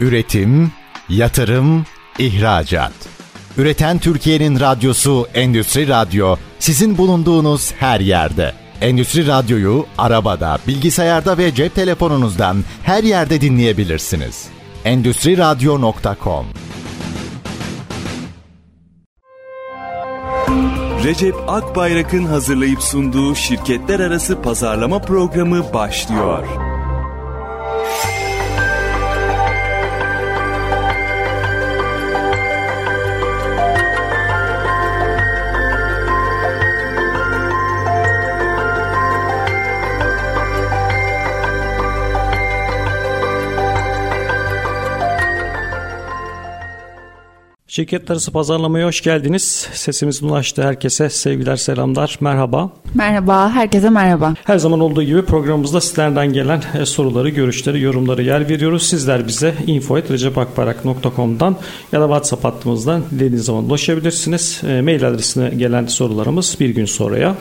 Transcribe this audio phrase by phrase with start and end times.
[0.00, 0.72] Üretim,
[1.08, 1.86] yatırım,
[2.18, 2.92] ihracat.
[3.58, 8.52] Üreten Türkiye'nin radyosu Endüstri Radyo sizin bulunduğunuz her yerde.
[8.80, 14.44] Endüstri Radyo'yu arabada, bilgisayarda ve cep telefonunuzdan her yerde dinleyebilirsiniz.
[14.84, 16.46] Endüstri Radyo.com
[21.04, 26.65] Recep Akbayrak'ın hazırlayıp sunduğu şirketler arası pazarlama programı başlıyor.
[47.76, 49.68] Şirketler arası pazarlamaya hoş geldiniz.
[49.72, 52.70] Sesimizin ulaştı herkese sevgiler selamlar merhaba.
[52.94, 54.34] Merhaba herkese merhaba.
[54.44, 58.88] Her zaman olduğu gibi programımızda sizlerden gelen e, soruları, görüşleri, yorumları yer veriyoruz.
[58.88, 61.56] Sizler bize info.recepakbarak.com'dan
[61.92, 64.60] ya da WhatsApp hattımızdan dilediğiniz zaman ulaşabilirsiniz.
[64.68, 67.36] E, mail adresine gelen sorularımız bir gün sonraya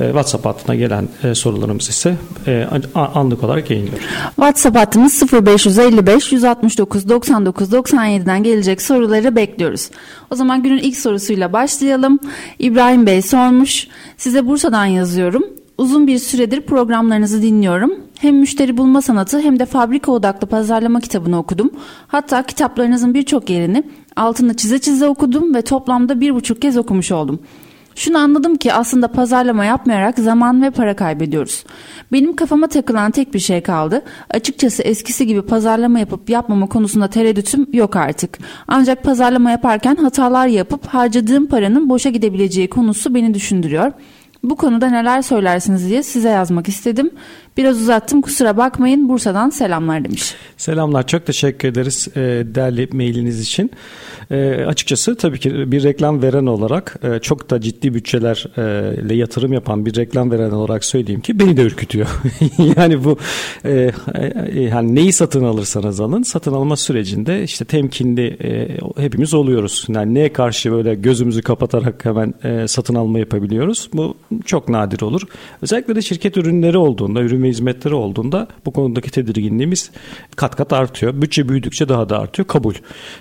[0.00, 2.16] e, WhatsApp hattına gelen sorularımız ise
[2.94, 4.06] anlık olarak yayınlıyoruz.
[4.36, 9.75] WhatsApp hattımız 0555 169 99 97'den gelecek soruları bekliyoruz.
[10.30, 12.18] O zaman günün ilk sorusuyla başlayalım.
[12.58, 13.88] İbrahim Bey sormuş.
[14.16, 15.44] Size Bursa'dan yazıyorum.
[15.78, 17.94] Uzun bir süredir programlarınızı dinliyorum.
[18.18, 21.70] Hem müşteri bulma sanatı hem de fabrika odaklı pazarlama kitabını okudum.
[22.08, 23.82] Hatta kitaplarınızın birçok yerini
[24.16, 27.40] altını çize çize okudum ve toplamda bir buçuk kez okumuş oldum.
[27.96, 31.64] Şunu anladım ki aslında pazarlama yapmayarak zaman ve para kaybediyoruz.
[32.12, 34.02] Benim kafama takılan tek bir şey kaldı.
[34.30, 38.38] Açıkçası eskisi gibi pazarlama yapıp yapmama konusunda tereddütüm yok artık.
[38.68, 43.92] Ancak pazarlama yaparken hatalar yapıp harcadığım paranın boşa gidebileceği konusu beni düşündürüyor.
[44.42, 47.10] Bu konuda neler söylersiniz diye size yazmak istedim.
[47.56, 50.34] Biraz uzattım kusura bakmayın Bursa'dan selamlar demiş.
[50.56, 53.70] Selamlar çok teşekkür ederiz e, değerli mailiniz için.
[54.30, 59.86] E, açıkçası tabii ki bir reklam veren olarak e, çok da ciddi bütçelerle yatırım yapan
[59.86, 62.06] bir reklam veren olarak söyleyeyim ki beni de ürkütüyor.
[62.76, 63.18] yani bu
[63.64, 69.86] e, e, yani neyi satın alırsanız alın satın alma sürecinde işte temkinli e, hepimiz oluyoruz.
[69.88, 73.88] Yani neye karşı böyle gözümüzü kapatarak hemen e, satın alma yapabiliyoruz.
[73.92, 75.22] Bu çok nadir olur.
[75.62, 79.90] Özellikle de şirket ürünleri olduğunda, ürün ve hizmetleri olduğunda bu konudaki tedirginliğimiz
[80.36, 81.22] kat kat artıyor.
[81.22, 82.48] Bütçe büyüdükçe daha da artıyor.
[82.48, 82.74] Kabul.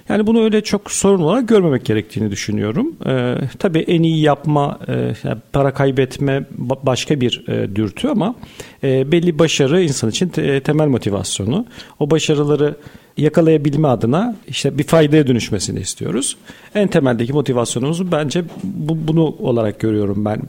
[0.09, 2.96] Yani bunu öyle çok sorun olarak görmemek gerektiğini düşünüyorum.
[3.06, 4.94] Ee, tabii en iyi yapma, e,
[5.24, 6.46] yani para kaybetme
[6.84, 8.35] başka bir e, dürtü ama
[8.84, 11.66] e, belli başarı insan için te, temel motivasyonu.
[12.00, 12.75] O başarıları
[13.18, 16.38] yakalayabilme adına işte bir faydaya dönüşmesini istiyoruz.
[16.76, 20.42] En temeldeki motivasyonumuz bence bu, bunu olarak görüyorum ben.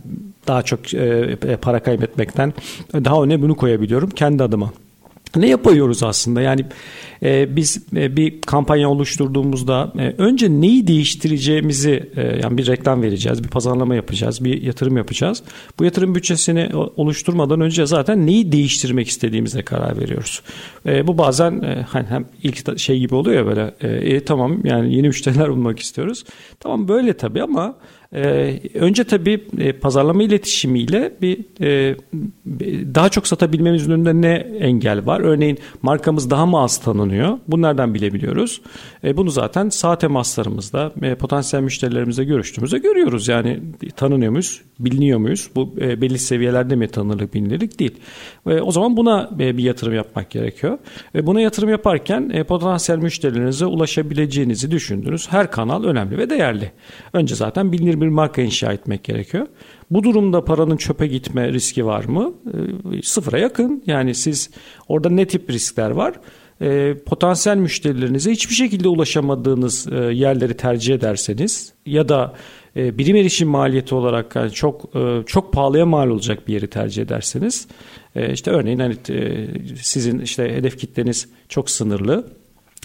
[0.47, 2.55] Daha çok e, para kaybetmekten
[2.95, 4.73] daha öne bunu koyabiliyorum kendi adıma.
[5.37, 6.41] Ne yapıyoruz aslında?
[6.41, 6.65] Yani
[7.23, 13.45] e, biz e, bir kampanya oluşturduğumuzda e, önce neyi değiştireceğimizi e, yani bir reklam vereceğiz,
[13.45, 15.43] bir pazarlama yapacağız, bir yatırım yapacağız.
[15.79, 20.43] Bu yatırım bütçesini oluşturmadan önce zaten neyi değiştirmek istediğimize karar veriyoruz.
[20.87, 24.61] E, bu bazen e, hani hem ilk şey gibi oluyor ya böyle e, e, tamam
[24.65, 26.25] yani yeni müşteriler bulmak istiyoruz.
[26.61, 27.77] Tamam böyle tabii ama
[28.15, 31.97] ee, önce tabii e, pazarlama iletişimiyle bir e,
[32.95, 34.33] daha çok satabilmemizin önünde ne
[34.67, 35.21] engel var?
[35.21, 37.39] Örneğin markamız daha mı az tanınıyor?
[37.49, 38.61] Bunlardan bilebiliyoruz.
[39.05, 43.29] E, bunu zaten sağ temaslarımızda e, potansiyel müşterilerimizle görüştüğümüzde görüyoruz.
[43.29, 43.61] Yani
[43.97, 44.63] tanınıyor muyuz?
[44.79, 45.51] Biliniyor muyuz?
[45.57, 47.95] Bu e, belli seviyelerde mi tanınırlık bilinirlik değil.
[48.47, 50.79] E, o zaman buna e, bir yatırım yapmak gerekiyor.
[51.15, 56.73] E, buna yatırım yaparken e, potansiyel müşterilerinize ulaşabileceğinizi düşündüğünüz her kanal önemli ve değerli.
[57.13, 59.47] Önce zaten bilinir bir marka inşa etmek gerekiyor.
[59.91, 62.35] Bu durumda paranın çöpe gitme riski var mı?
[62.93, 63.83] E, sıfıra yakın.
[63.87, 64.51] Yani siz
[64.89, 66.15] orada ne tip riskler var?
[66.61, 72.35] E, potansiyel müşterilerinize hiçbir şekilde ulaşamadığınız e, yerleri tercih ederseniz ya da
[72.77, 77.03] e, birim erişim maliyeti olarak yani çok e, çok pahalıya mal olacak bir yeri tercih
[77.03, 77.69] ederseniz
[78.15, 79.47] e, işte örneğin hani e,
[79.77, 82.27] sizin işte hedef kitleniz çok sınırlı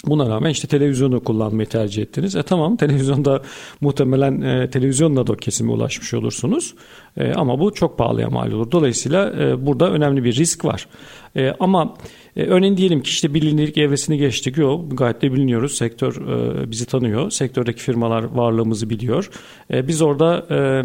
[0.06, 2.36] Buna rağmen işte televizyonu kullanmayı tercih ettiniz.
[2.36, 3.42] E tamam televizyonda
[3.82, 6.74] muhtemelen e, televizyonla da o kesime ulaşmış olursunuz.
[7.18, 8.72] E, ama bu çok pahalıya mal olur.
[8.72, 10.88] Dolayısıyla e, burada önemli bir risk var.
[11.36, 11.98] E, ama
[12.36, 14.58] e, örneğin diyelim ki işte bilinirlik evresini geçtik.
[14.58, 15.76] Yok gayet de biliniyoruz.
[15.76, 17.32] Sektör e, bizi tanıyor.
[17.32, 19.30] Sektördeki firmalar varlığımızı biliyor.
[19.74, 20.46] E, biz orada...
[20.52, 20.84] E,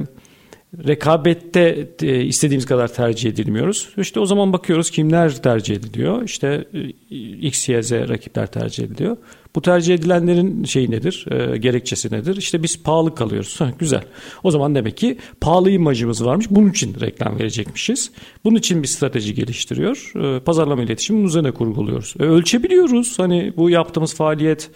[0.86, 3.88] rekabette e, istediğimiz kadar tercih edilmiyoruz.
[3.96, 6.22] İşte o zaman bakıyoruz kimler tercih ediliyor.
[6.22, 6.64] İşte
[7.10, 9.16] e, X, Y, Z rakipler tercih ediliyor.
[9.54, 11.26] Bu tercih edilenlerin şeyi nedir?
[11.30, 12.36] E, gerekçesi nedir?
[12.36, 13.58] İşte biz pahalı kalıyoruz.
[13.78, 14.02] Güzel.
[14.42, 16.46] O zaman demek ki pahalı imajımız varmış.
[16.50, 18.10] Bunun için reklam verecekmişiz.
[18.44, 20.12] Bunun için bir strateji geliştiriyor.
[20.16, 22.14] E, pazarlama iletişimi üzerine kurguluyoruz.
[22.20, 23.18] E, ölçebiliyoruz.
[23.18, 24.70] Hani bu yaptığımız faaliyet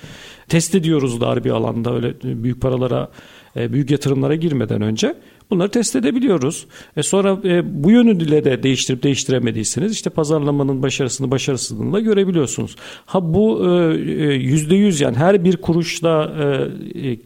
[0.49, 3.11] test ediyoruz dar bir alanda öyle büyük paralara
[3.57, 5.15] büyük yatırımlara girmeden önce
[5.51, 6.67] bunları test edebiliyoruz.
[6.97, 12.77] E sonra e, bu yönüyle de değiştirip değiştiremediyseniz işte pazarlamanın başarısını başarısızlığını da görebiliyorsunuz.
[13.07, 13.95] Ha bu e,
[14.35, 16.31] yüzde yüz yani her bir kuruşla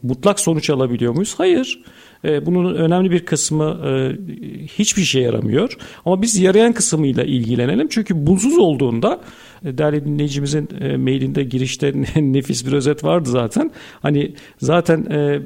[0.03, 1.35] mutlak sonuç alabiliyor muyuz?
[1.39, 1.83] Hayır.
[2.25, 3.79] Bunun önemli bir kısmı
[4.79, 5.77] hiçbir şey yaramıyor.
[6.05, 7.89] Ama biz yarayan kısmıyla ilgilenelim.
[7.89, 9.21] Çünkü bulsuz olduğunda
[9.65, 13.71] değerli dinleyicimizin e, mailinde girişte nefis bir özet vardı zaten.
[14.03, 15.41] Hani zaten e, e,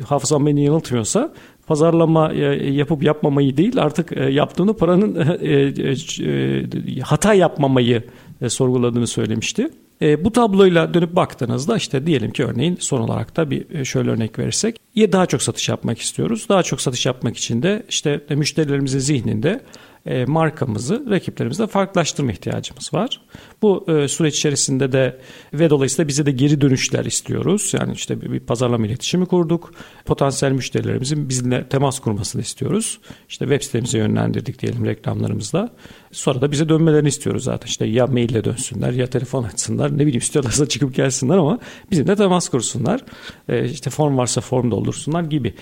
[0.00, 1.32] hafızam beni yanıltmıyorsa
[1.66, 8.04] pazarlama e, yapıp yapmamayı değil artık e, yaptığını paranın e, hata yapmamayı
[8.48, 9.70] sorguladığını söylemişti.
[10.02, 14.38] E, bu tabloyla dönüp baktığınızda işte diyelim ki örneğin son olarak da bir şöyle örnek
[14.38, 16.46] verirsek ya daha çok satış yapmak istiyoruz.
[16.48, 19.60] Daha çok satış yapmak için de işte müşterilerimizin zihninde
[20.06, 23.20] e, markamızı rakiplerimizle farklılaştırma ihtiyacımız var.
[23.62, 25.18] Bu e, süreç içerisinde de
[25.52, 27.72] ve dolayısıyla bize de geri dönüşler istiyoruz.
[27.80, 29.72] Yani işte bir, bir pazarlama iletişimi kurduk.
[30.04, 33.00] Potansiyel müşterilerimizin bizimle temas kurmasını istiyoruz.
[33.28, 35.70] İşte web sitemize yönlendirdik diyelim reklamlarımızla.
[36.12, 37.66] Sonra da bize dönmelerini istiyoruz zaten.
[37.66, 39.94] İşte ya maille dönsünler ya telefon açsınlar.
[39.94, 41.58] Ne bileyim istiyorlarsa çıkıp gelsinler ama
[41.90, 43.04] bizimle temas kursunlar.
[43.48, 45.54] E, işte form varsa form doldursunlar gibi.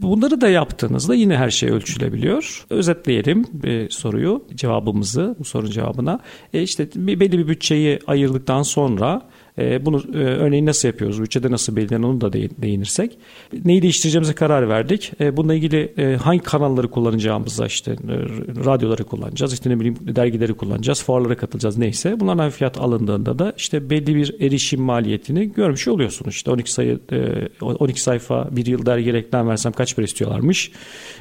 [0.00, 2.66] Bunları da yaptığınızda yine her şey ölçülebiliyor.
[2.70, 6.20] Özetleyelim e, soruyu, cevabımızı, bu sorunun cevabına.
[6.54, 9.22] E, işte belli bir bütçeyi ayırdıktan sonra
[9.58, 11.22] e, bunu e, örneğin nasıl yapıyoruz?
[11.22, 13.18] Bütçede nasıl belirlenir onu da değinirsek.
[13.64, 15.12] Neyi değiştireceğimize karar verdik.
[15.20, 17.96] E, bununla ilgili hangi kanalları kullanacağımıza işte
[18.64, 19.52] radyoları kullanacağız.
[19.52, 21.02] işte ne bileyim dergileri kullanacağız.
[21.02, 22.20] Fuarlara katılacağız neyse.
[22.20, 26.34] Bunlardan fiyat alındığında da işte belli bir erişim maliyetini görmüş oluyorsunuz.
[26.34, 26.98] İşte 12 sayı
[27.62, 30.72] 12 sayfa bir yıl dergi reklam versem kaç para istiyorlarmış.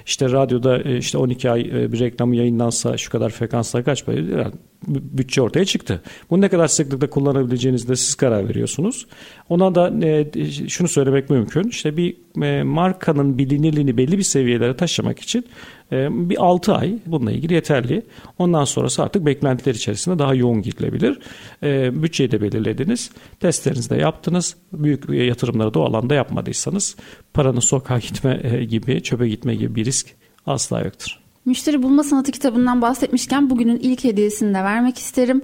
[0.06, 4.52] İşte radyoda işte 12 ay bir reklamı yayınlansa şu kadar frekansla kaç para
[4.88, 6.02] bütçe ortaya çıktı.
[6.30, 9.08] Bunu ne kadar sıklıkla kullanabileceğinizde siz karar veriyorsunuz.
[9.50, 11.64] Ona da e, şunu söylemek mümkün.
[11.64, 15.46] İşte bir e, markanın bilinirliğini belli bir seviyelere taşımak için
[15.92, 18.06] e, bir 6 ay bununla ilgili yeterli.
[18.40, 21.20] Ondan sonrası artık beklentiler içerisinde daha yoğun gidilebilir.
[21.64, 23.12] E, bütçeyi de belirlediniz.
[23.40, 24.56] Testlerinizi de yaptınız.
[24.74, 26.96] Büyük yatırımları da o alanda yapmadıysanız
[27.34, 30.08] paranın sokağa gitme e, gibi, çöpe gitme gibi bir risk
[30.46, 31.27] asla yoktur.
[31.48, 35.42] Müşteri Bulma Sanatı kitabından bahsetmişken bugünün ilk hediyesini de vermek isterim.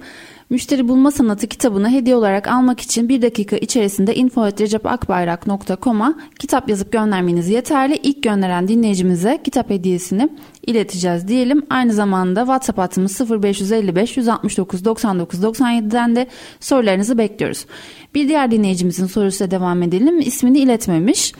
[0.50, 7.48] Müşteri Bulma Sanatı kitabını hediye olarak almak için bir dakika içerisinde info.recepakbayrak.com'a kitap yazıp göndermeniz
[7.48, 7.96] yeterli.
[7.96, 10.28] İlk gönderen dinleyicimize kitap hediyesini
[10.66, 11.66] ileteceğiz diyelim.
[11.70, 16.26] Aynı zamanda WhatsApp hattımız 0555 169 99 97'den de
[16.60, 17.66] sorularınızı bekliyoruz.
[18.14, 20.20] Bir diğer dinleyicimizin sorusuyla devam edelim.
[20.20, 21.32] İsmini iletmemiş.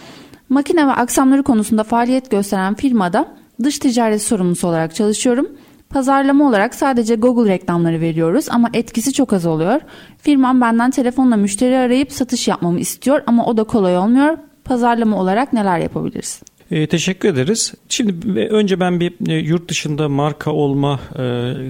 [0.48, 5.48] Makine ve aksamları konusunda faaliyet gösteren firmada Dış ticaret sorumlusu olarak çalışıyorum.
[5.90, 9.80] Pazarlama olarak sadece Google reklamları veriyoruz ama etkisi çok az oluyor.
[10.18, 14.38] Firmam benden telefonla müşteri arayıp satış yapmamı istiyor ama o da kolay olmuyor.
[14.64, 16.42] Pazarlama olarak neler yapabiliriz?
[16.70, 17.74] E, teşekkür ederiz.
[17.88, 21.00] Şimdi önce ben bir e, yurt dışında marka olma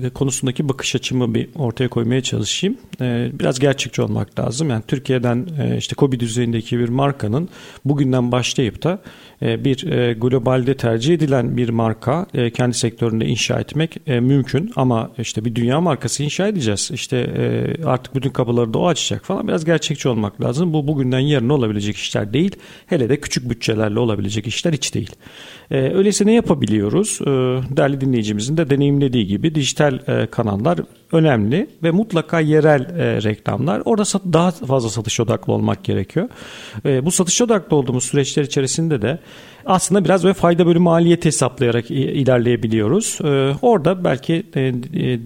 [0.04, 2.76] e, konusundaki bakış açımı bir ortaya koymaya çalışayım.
[3.00, 4.70] E, biraz gerçekçi olmak lazım.
[4.70, 7.48] Yani Türkiye'den e, işte Kobi düzeyindeki bir markanın
[7.84, 8.98] bugünden başlayıp da
[9.42, 15.10] e, bir e, globalde tercih edilen bir marka e, kendi sektöründe inşa etmek mümkün ama
[15.18, 16.90] işte bir dünya markası inşa edeceğiz.
[16.94, 17.30] İşte
[17.86, 20.72] artık bütün kapıları da o açacak falan biraz gerçekçi olmak lazım.
[20.72, 22.56] Bu bugünden yarın olabilecek işler değil.
[22.86, 25.10] Hele de küçük bütçelerle olabilecek işler hiç değil.
[25.70, 27.18] Öyleyse ne yapabiliyoruz?
[27.76, 29.98] Değerli dinleyicimizin de deneyimlediği gibi dijital
[30.30, 30.80] kanallar
[31.12, 32.86] önemli ve mutlaka yerel
[33.22, 33.82] reklamlar.
[33.84, 36.28] Orada daha fazla satış odaklı olmak gerekiyor.
[36.84, 39.18] Bu satış odaklı olduğumuz süreçler içerisinde de
[39.66, 43.18] aslında biraz böyle fayda bölü maliyet hesaplayarak ilerleyebiliyoruz.
[43.24, 44.72] Ee, orada belki e, e,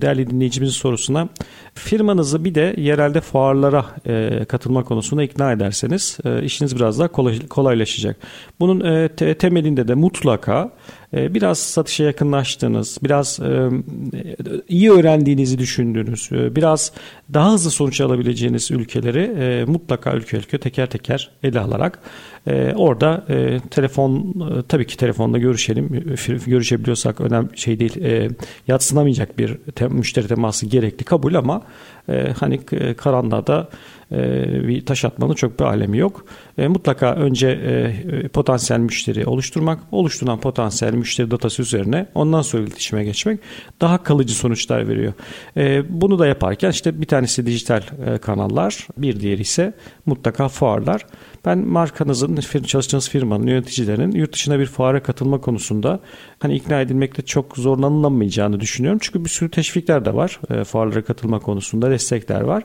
[0.01, 1.29] değerli dinleyicimizin sorusuna
[1.79, 7.09] firmanızı bir de yerelde fuarlara e, katılma konusunda ikna ederseniz işiniz biraz daha
[7.49, 8.17] kolaylaşacak.
[8.61, 10.71] Bunun temelinde de mutlaka
[11.13, 13.41] biraz satışa yakınlaştığınız, biraz
[14.69, 16.93] iyi öğrendiğinizi düşündüğünüz, biraz
[17.35, 21.99] daha hızlı sonuç alabileceğiniz ülkeleri mutlaka ülke ülke teker teker ele alarak
[22.77, 23.27] orada
[23.71, 26.05] telefon e, tabii ki telefonda görüşelim.
[26.47, 28.03] Görüşebiliyorsak önemli şey değil.
[28.03, 28.29] E,
[28.69, 31.63] yatsınamayacak bir te, müşteri teması gerekli kabul ama
[32.09, 33.69] e, hani e, karanlığa da
[34.13, 36.25] e, bir taş atmanın çok bir alemi yok.
[36.59, 43.05] E, mutlaka önce e, potansiyel müşteri oluşturmak, oluşturulan potansiyel müşteri datası üzerine ondan sonra iletişime
[43.05, 43.41] geçmek
[43.81, 45.13] daha kalıcı sonuçlar veriyor.
[45.89, 47.83] Bunu da yaparken işte bir tanesi dijital
[48.23, 49.73] kanallar, bir diğeri ise
[50.07, 51.07] mutlaka fuarlar.
[51.45, 56.01] Ben markanızın, çalıştığınız firmanın yöneticilerinin yurt dışına bir fuara katılma konusunda
[56.39, 58.99] hani ikna edilmekte çok zorlanılamayacağını düşünüyorum.
[59.03, 60.41] Çünkü bir sürü teşvikler de var.
[60.51, 62.65] E, fuarlara katılma konusunda destekler var.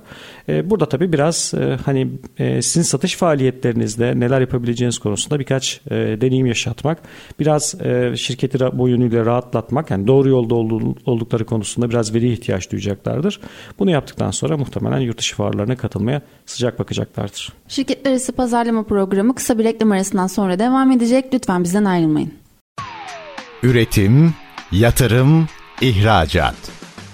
[0.50, 5.96] E, burada tabii biraz e, hani e, sizin satış faaliyetlerinizde neler yapabileceğiniz konusunda birkaç e,
[5.96, 6.98] deneyim yaşatmak,
[7.40, 10.56] biraz e, şirketi bu yönüyle rahatlatmak, yani doğru yolda
[11.06, 13.40] oldukları konusunda biraz veri ihtiyaç duyacaklardır.
[13.80, 17.54] Bunu yaptıktan sonra muhtemelen yurt dışı fuarlarına katılmaya sıcak bakacaklardır.
[17.68, 18.32] Şirketler arası
[18.64, 21.26] pazarlama programı kısa bir reklam arasından sonra devam edecek.
[21.34, 22.34] Lütfen bizden ayrılmayın.
[23.64, 24.34] Üretim,
[24.72, 25.48] yatırım,
[25.82, 26.56] ihracat.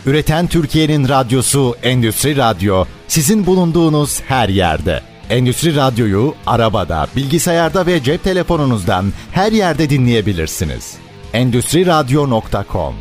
[0.05, 5.01] Üreten Türkiye'nin radyosu Endüstri Radyo sizin bulunduğunuz her yerde.
[5.29, 10.97] Endüstri Radyo'yu arabada, bilgisayarda ve cep telefonunuzdan her yerde dinleyebilirsiniz.
[11.33, 12.93] Endüstri Radyo.com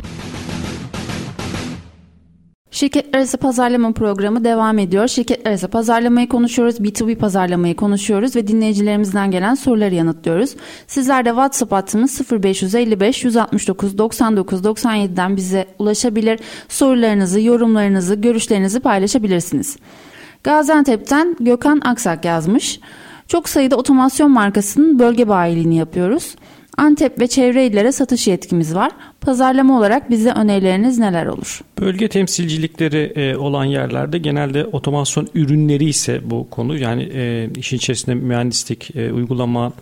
[2.71, 5.07] Şirketler arası pazarlama programı devam ediyor.
[5.07, 10.55] Şirketler arası pazarlamayı konuşuyoruz, B2B pazarlamayı konuşuyoruz ve dinleyicilerimizden gelen soruları yanıtlıyoruz.
[10.87, 16.39] Sizler de WhatsApp hattımız 0555 169 99 97'den bize ulaşabilir.
[16.67, 19.77] Sorularınızı, yorumlarınızı, görüşlerinizi paylaşabilirsiniz.
[20.43, 22.79] Gaziantep'ten Gökhan Aksak yazmış.
[23.27, 26.35] Çok sayıda otomasyon markasının bölge bayiliğini yapıyoruz.
[26.79, 28.91] Antep ve çevre illere satış yetkimiz var.
[29.21, 31.61] Pazarlama olarak bize önerileriniz neler olur?
[31.79, 38.15] Bölge temsilcilikleri e, olan yerlerde genelde otomasyon ürünleri ise bu konu yani e, işin içerisinde
[38.15, 39.73] mühendislik e, uygulama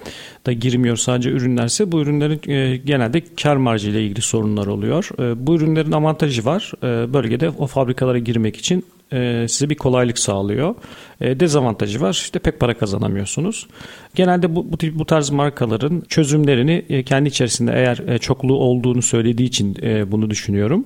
[0.45, 2.41] da girmiyor sadece ürünlerse bu ürünlerin
[2.85, 5.09] genelde kar marjı ile ilgili sorunlar oluyor.
[5.35, 6.71] Bu ürünlerin avantajı var.
[7.13, 10.75] Bölgede o fabrikalara girmek için e, size bir kolaylık sağlıyor.
[11.21, 12.11] E, dezavantajı var.
[12.11, 13.67] İşte pek para kazanamıyorsunuz.
[14.15, 19.47] Genelde bu, bu, bu tarz markaların çözümlerini e, kendi içerisinde eğer e, çoklu olduğunu söylediği
[19.47, 19.77] için
[20.11, 20.85] bunu düşünüyorum.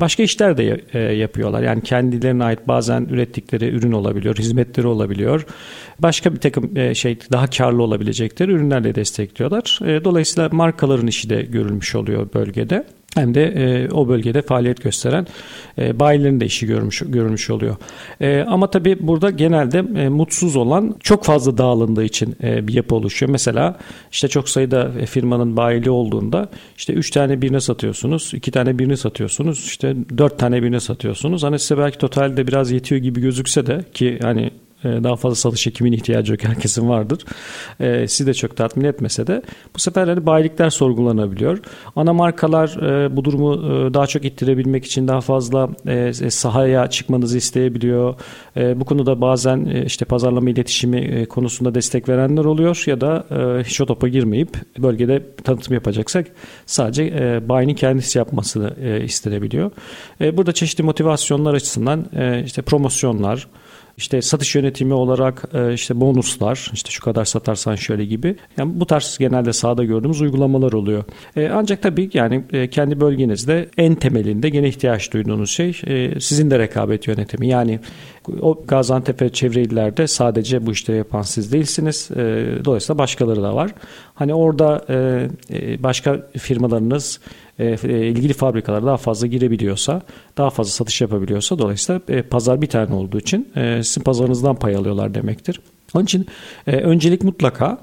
[0.00, 0.62] Başka işler de
[1.12, 1.62] yapıyorlar.
[1.62, 5.46] Yani kendilerine ait bazen ürettikleri ürün olabiliyor, hizmetleri olabiliyor.
[5.98, 9.78] Başka bir takım şey daha karlı olabilecekleri ürünlerle destekliyorlar.
[10.04, 12.84] Dolayısıyla markaların işi de görülmüş oluyor bölgede
[13.16, 15.26] hem de e, o bölgede faaliyet gösteren
[15.78, 17.76] e, bayilerin de işi görmüş görülmüş oluyor.
[18.20, 22.94] E, ama tabii burada genelde e, mutsuz olan çok fazla dağılındığı için e, bir yapı
[22.94, 23.32] oluşuyor.
[23.32, 23.78] Mesela
[24.12, 28.96] işte çok sayıda e, firmanın bayili olduğunda işte 3 tane birine satıyorsunuz, 2 tane birine
[28.96, 31.42] satıyorsunuz, işte 4 tane birine satıyorsunuz.
[31.42, 34.50] Hani size belki totalde biraz yetiyor gibi gözükse de ki hani
[35.04, 37.24] daha fazla satış ekimin ihtiyacı yok herkesin vardır.
[37.80, 39.42] E, sizi de çok tatmin etmese de
[39.74, 41.58] bu sefer hani bayilikler sorgulanabiliyor.
[41.96, 47.38] Ana markalar e, bu durumu e, daha çok ittirebilmek için daha fazla e, sahaya çıkmanızı
[47.38, 48.14] isteyebiliyor.
[48.56, 53.24] E, bu konuda bazen e, işte pazarlama iletişimi e, konusunda destek verenler oluyor ya da
[53.30, 56.26] e, hiç o topa girmeyip bölgede tanıtım yapacaksak
[56.66, 59.70] sadece e, bayinin kendisi yapmasını e, istenebiliyor.
[60.20, 63.46] E, burada çeşitli motivasyonlar açısından e, işte promosyonlar,
[63.96, 68.36] işte satış yönetimi olarak e, işte bonuslar, işte şu kadar satarsan şöyle gibi.
[68.58, 71.04] Yani bu tarz genelde sahada gördüğümüz uygulamalar oluyor.
[71.36, 75.72] E, ancak tabii yani e, kendi bölgenizde en temelinde gene ihtiyaç duyduğunuz şey
[76.20, 77.48] sizin de rekabet yönetimi.
[77.48, 77.80] Yani
[78.40, 82.08] o Gaziantep ve çevre illerde sadece bu işleri yapan siz değilsiniz.
[82.64, 83.70] Dolayısıyla başkaları da var.
[84.14, 84.84] Hani orada
[85.82, 87.20] başka firmalarınız
[87.58, 90.02] e, e, ilgili fabrikalar daha fazla girebiliyorsa,
[90.38, 95.14] daha fazla satış yapabiliyorsa dolayısıyla e, pazar bir tane olduğu için sizin pazarınızdan pay alıyorlar
[95.14, 95.60] demektir.
[95.94, 96.26] Onun için
[96.66, 97.78] öncelik mutlaka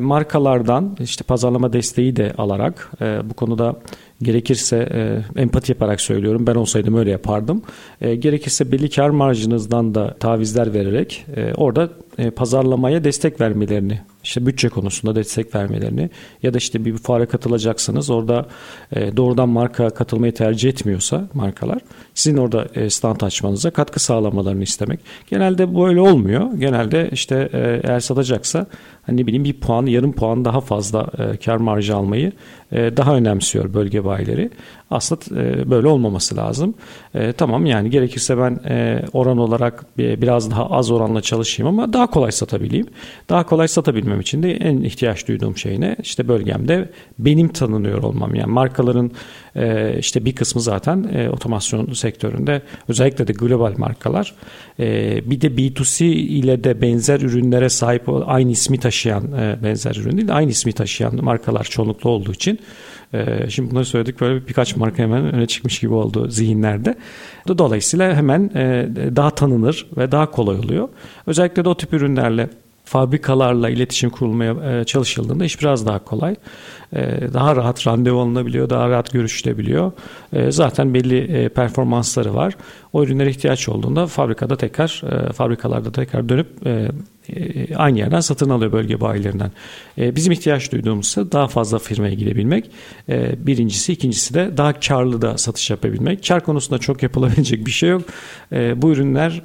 [0.00, 2.92] markalardan işte pazarlama desteği de alarak
[3.24, 3.76] bu konuda
[4.22, 4.88] gerekirse
[5.36, 7.62] empati yaparak söylüyorum ben olsaydım öyle yapardım.
[8.00, 11.90] gerekirse belli kar marjınızdan da tavizler vererek orada
[12.36, 16.10] pazarlamaya destek vermelerini işte bütçe konusunda destek vermelerini
[16.42, 18.46] ya da işte bir fuara katılacaksınız orada
[18.92, 21.78] e, doğrudan marka katılmayı tercih etmiyorsa markalar
[22.14, 25.00] sizin orada e, stand açmanıza katkı sağlamalarını istemek.
[25.30, 26.54] Genelde böyle olmuyor.
[26.54, 28.66] Genelde işte e, eğer satacaksa
[29.02, 32.32] hani ne bileyim bir puan yarım puan daha fazla e, kar marjı almayı
[32.72, 34.50] e, daha önemsiyor bölge bayileri.
[34.90, 36.74] Aslında e, böyle olmaması lazım.
[37.14, 41.92] E, tamam yani gerekirse ben e, oran olarak bir, biraz daha az oranla çalışayım ama
[41.92, 42.86] daha kolay satabileyim.
[43.28, 45.96] Daha kolay satabilmem için de en ihtiyaç duyduğum şey ne?
[46.02, 48.34] İşte bölgemde benim tanınıyor olmam.
[48.34, 49.10] Yani markaların
[49.98, 54.34] işte bir kısmı zaten otomasyon sektöründe özellikle de global markalar.
[55.24, 59.32] Bir de B2C ile de benzer ürünlere sahip aynı ismi taşıyan
[59.62, 62.58] benzer ürün değil aynı ismi taşıyan markalar çoğunlukla olduğu için
[63.14, 66.94] E, şimdi bunları söyledik böyle birkaç marka hemen öne çıkmış gibi oldu zihinlerde.
[67.48, 70.88] Dolayısıyla hemen e, daha tanınır ve daha kolay oluyor.
[71.26, 72.48] Özellikle de o tip ürünlerle
[72.84, 76.36] fabrikalarla iletişim kurulmaya e, çalışıldığında iş biraz daha kolay.
[76.92, 79.92] E, daha rahat randevu alınabiliyor, daha rahat görüşülebiliyor.
[80.32, 82.56] E, zaten belli performansları var.
[82.94, 85.02] O ürünlere ihtiyaç olduğunda fabrikada tekrar,
[85.34, 86.46] fabrikalarda tekrar dönüp
[87.76, 89.50] aynı yerden satın alıyor bölge bayilerinden.
[89.98, 92.70] Bizim ihtiyaç duyduğumuz ise daha fazla firmaya gidebilmek.
[93.36, 96.28] Birincisi, ikincisi de daha karlı da satış yapabilmek.
[96.28, 98.02] Kar konusunda çok yapılabilecek bir şey yok.
[98.52, 99.42] Bu ürünler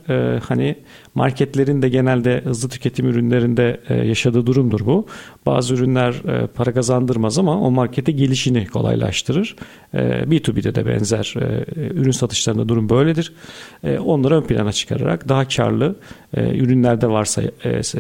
[0.48, 0.76] hani
[1.16, 5.08] marketlerin de genelde hızlı tüketim ürünlerinde yaşadığı durumdur bu.
[5.46, 6.16] Bazı ürünler
[6.56, 9.56] para kazandırmaz ama o markete gelişini kolaylaştırır.
[9.94, 11.34] B2B'de de benzer
[11.76, 13.34] ürün satışlarında durum böyledir.
[14.06, 15.96] Onları ön plana çıkararak daha karlı
[16.38, 17.42] ürünlerde varsa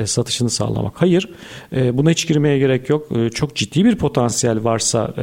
[0.05, 0.93] satışını sağlamak.
[0.95, 1.29] Hayır,
[1.71, 3.07] buna hiç girmeye gerek yok.
[3.33, 5.13] Çok ciddi bir potansiyel varsa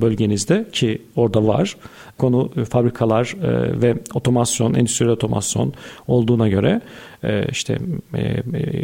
[0.00, 1.76] bölgenizde ki orada var.
[2.18, 3.34] Konu fabrikalar
[3.82, 5.72] ve otomasyon, endüstriyel otomasyon
[6.06, 6.80] olduğuna göre
[7.50, 7.78] işte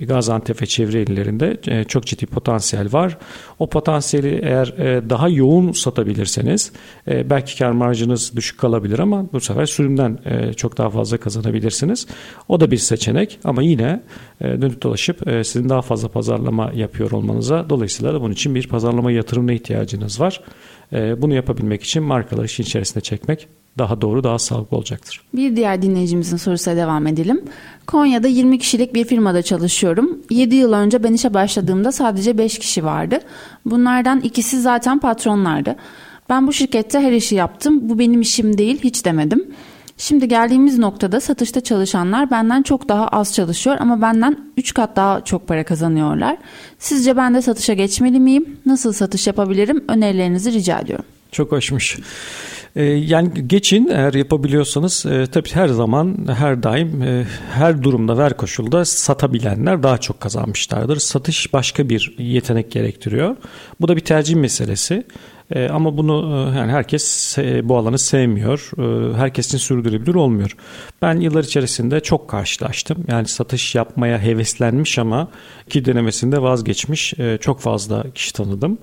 [0.03, 3.19] Gaziantep ve çevre illerinde çok ciddi potansiyel var.
[3.59, 4.77] O potansiyeli eğer
[5.11, 6.73] daha yoğun satabilirseniz
[7.07, 10.19] belki kar marjınız düşük kalabilir ama bu sefer sürümden
[10.57, 12.07] çok daha fazla kazanabilirsiniz.
[12.49, 14.03] O da bir seçenek ama yine
[14.43, 19.53] dönüp dolaşıp sizin daha fazla pazarlama yapıyor olmanıza dolayısıyla da bunun için bir pazarlama yatırımına
[19.53, 20.41] ihtiyacınız var.
[20.93, 25.21] Bunu yapabilmek için markaları işin içerisine çekmek daha doğru, daha sağlıklı olacaktır.
[25.35, 27.45] Bir diğer dinleyicimizin sorusuna devam edelim.
[27.87, 30.19] Konya'da 20 kişilik bir firmada çalışıyorum.
[30.31, 33.19] 7 yıl önce ben işe başladığımda sadece 5 kişi vardı.
[33.65, 35.77] Bunlardan ikisi zaten patronlardı.
[36.29, 37.89] Ben bu şirkette her işi yaptım.
[37.89, 39.47] Bu benim işim değil, hiç demedim.
[39.97, 45.25] Şimdi geldiğimiz noktada satışta çalışanlar benden çok daha az çalışıyor ama benden 3 kat daha
[45.25, 46.37] çok para kazanıyorlar.
[46.79, 48.57] Sizce ben de satışa geçmeli miyim?
[48.67, 49.85] Nasıl satış yapabilirim?
[49.89, 51.05] Önerilerinizi rica ediyorum.
[51.33, 51.99] Çok hoşmuş.
[52.77, 58.37] Ee, yani geçin eğer yapabiliyorsanız e, tabii her zaman her daim e, her durumda ver
[58.37, 60.97] koşulda satabilenler daha çok kazanmışlardır.
[60.97, 63.37] Satış başka bir yetenek gerektiriyor.
[63.81, 65.05] Bu da bir tercih meselesi.
[65.51, 68.71] E, ama bunu e, yani herkes bu alanı sevmiyor.
[68.79, 70.57] E, herkesin sürdürebilir olmuyor.
[71.03, 73.05] Ben yıllar içerisinde çok karşılaştım.
[73.09, 75.29] Yani satış yapmaya heveslenmiş ama
[75.67, 78.79] iki denemesinde vazgeçmiş çok fazla kişi tanıdım.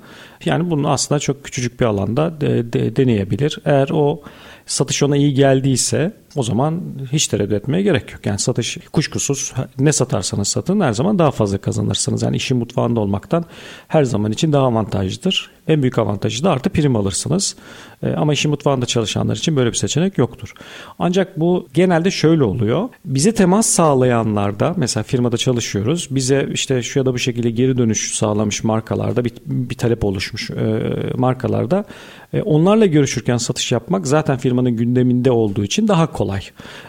[0.46, 3.60] Yani bunu aslında çok küçücük bir alanda de, de, deneyebilir.
[3.66, 4.22] Eğer o
[4.70, 8.26] satış ona iyi geldiyse o zaman hiç tereddüt etmeye gerek yok.
[8.26, 12.22] Yani satış kuşkusuz ne satarsanız satın her zaman daha fazla kazanırsınız.
[12.22, 13.46] Yani işin mutfağında olmaktan
[13.88, 15.52] her zaman için daha avantajlıdır.
[15.68, 17.56] En büyük avantajı da artı prim alırsınız.
[18.04, 20.54] E, ama işin mutfağında çalışanlar için böyle bir seçenek yoktur.
[21.00, 22.90] Ancak bu genelde şöyle oluyor.
[23.06, 26.08] Bize temas sağlayanlarda mesela firmada çalışıyoruz.
[26.12, 30.50] Bize işte şu ya da bu şekilde geri dönüş sağlamış markalarda bir, bir talep oluşmuş
[30.50, 30.84] e,
[31.16, 31.86] markalarda
[32.34, 36.42] e, onlarla görüşürken satış yapmak zaten firmanın gündeminde olduğu için daha kolay.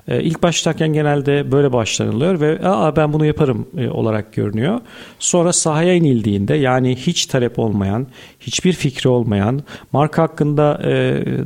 [0.09, 4.81] İlk başlarken genelde böyle başlanılıyor ve Aa, ben bunu yaparım olarak görünüyor.
[5.19, 8.07] Sonra sahaya inildiğinde yani hiç talep olmayan,
[8.41, 10.81] hiçbir fikri olmayan, marka hakkında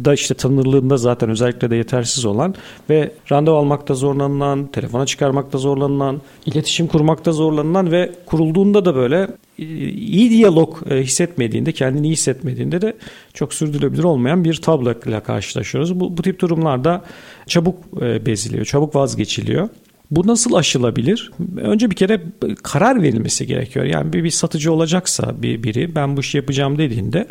[0.05, 2.55] da işte tanınırlığında zaten özellikle de yetersiz olan
[2.91, 10.31] ve randevu almakta zorlanılan, telefona çıkarmakta zorlanılan, iletişim kurmakta zorlanılan ve kurulduğunda da böyle iyi
[10.31, 12.97] diyalog e, hissetmediğinde, kendini iyi hissetmediğinde de
[13.35, 16.01] çok sürdürülebilir olmayan bir tabloyla karşılaşıyoruz.
[16.01, 17.05] Bu, bu tip durumlarda
[17.47, 19.69] çabuk e, beziliyor, çabuk vazgeçiliyor.
[20.11, 21.31] Bu nasıl aşılabilir?
[21.57, 22.23] Önce bir kere
[22.63, 23.85] karar verilmesi gerekiyor.
[23.85, 27.27] Yani bir, bir satıcı olacaksa bir biri ben bu işi yapacağım dediğinde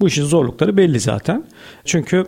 [0.00, 1.44] bu işin zorlukları belli zaten.
[1.84, 2.26] Çünkü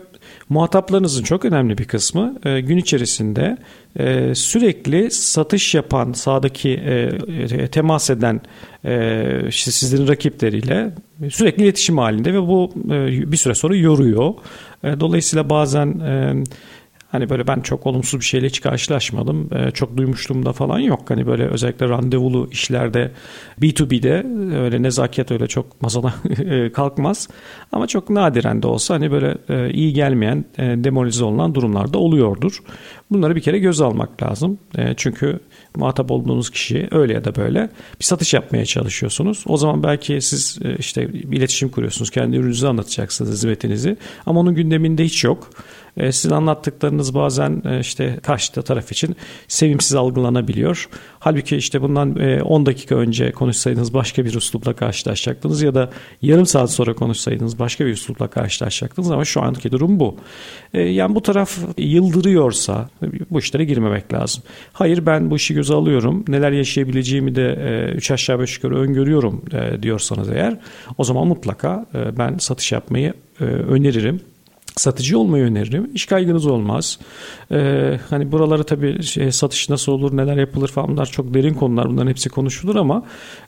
[0.49, 3.57] muhataplarınızın çok önemli bir kısmı e, gün içerisinde
[3.99, 8.41] e, sürekli satış yapan sağdaki e, temas eden
[9.51, 10.91] sizlerin rakipleriyle
[11.29, 12.71] sürekli iletişim halinde ve bu
[13.31, 14.33] bir süre sonra yoruyor.
[14.83, 16.01] Dolayısıyla bazen
[17.11, 19.49] Hani böyle ben çok olumsuz bir şeyle hiç karşılaşmadım.
[19.53, 21.09] E, çok duymuşluğum da falan yok.
[21.09, 23.11] Hani böyle özellikle randevulu işlerde
[23.61, 24.25] B2B'de
[24.57, 27.27] öyle nezaket öyle çok masada e, kalkmaz.
[27.71, 32.63] Ama çok nadiren de olsa hani böyle e, iyi gelmeyen, e, demoralize olunan durumlarda oluyordur.
[33.11, 34.59] Bunları bir kere göz almak lazım.
[34.77, 35.39] E, çünkü
[35.75, 37.69] muhatap olduğunuz kişi öyle ya da böyle
[37.99, 39.43] bir satış yapmaya çalışıyorsunuz.
[39.47, 42.09] O zaman belki siz e, işte iletişim kuruyorsunuz.
[42.09, 43.97] Kendi ürününüzü anlatacaksınız, hizmetinizi.
[44.25, 45.49] Ama onun gündeminde hiç yok.
[45.97, 49.15] E, sizin anlattıklarınız bazen e, işte karşı taraf için
[49.47, 50.89] sevimsiz algılanabiliyor.
[51.19, 55.89] Halbuki işte bundan 10 dakika önce konuşsaydınız başka bir üslupla karşılaşacaktınız ya da
[56.21, 60.17] yarım saat sonra konuşsaydınız başka bir üslupla karşılaşacaktınız ama şu anki durum bu.
[60.73, 62.89] Yani bu taraf yıldırıyorsa
[63.31, 64.43] bu işlere girmemek lazım.
[64.73, 66.25] Hayır ben bu işi göze alıyorum.
[66.27, 69.45] Neler yaşayabileceğimi de 3 aşağı 5 yukarı öngörüyorum
[69.81, 70.57] diyorsanız eğer
[70.97, 71.85] o zaman mutlaka
[72.17, 74.21] ben satış yapmayı öneririm
[74.75, 75.91] satıcı olmayı öneririm.
[75.93, 76.99] İş kaygınız olmaz.
[77.51, 81.89] Ee, hani buraları tabii şey, satış nasıl olur, neler yapılır falan bunlar çok derin konular.
[81.89, 83.03] Bunların hepsi konuşulur ama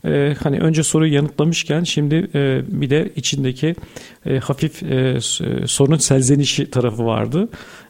[0.05, 3.75] e, hani önce soruyu yanıtlamışken şimdi e, bir de içindeki
[4.25, 5.21] e, hafif e, e
[5.67, 7.49] sorunun selzenişi tarafı vardı.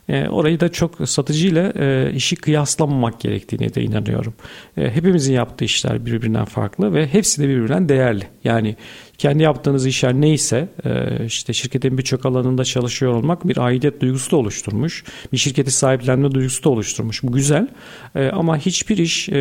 [0.10, 4.34] E, orayı da çok satıcıyla e, işi kıyaslamamak gerektiğine de inanıyorum.
[4.78, 8.24] E, hepimizin yaptığı işler birbirinden farklı ve hepsi de birbirinden değerli.
[8.44, 8.76] Yani
[9.22, 14.36] kendi yaptığınız işler neyse e, işte şirketin birçok alanında çalışıyor olmak bir aidiyet duygusu da
[14.38, 15.04] oluşturmuş.
[15.34, 17.24] Bir şirketi sahiplenme duygusu da oluşturmuş.
[17.24, 17.68] Bu güzel
[18.16, 19.34] e, ama hiçbir iş e,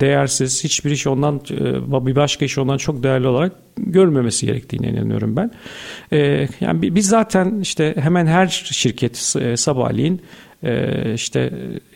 [0.00, 1.40] değersiz, hiçbir iş ondan
[2.06, 5.50] bir başka iş ondan çok değerli olarak görmemesi gerektiğine inanıyorum ben.
[6.60, 9.16] Yani biz zaten işte hemen her şirket
[9.60, 10.22] sabahleyin
[11.14, 11.52] işte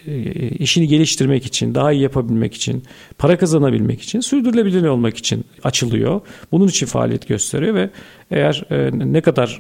[0.06, 2.82] e, işini geliştirmek için, daha iyi yapabilmek için,
[3.18, 6.20] para kazanabilmek için, sürdürülebilir olmak için açılıyor.
[6.52, 7.90] Bunun için faaliyet gösteriyor ve
[8.30, 9.58] eğer e, ne kadar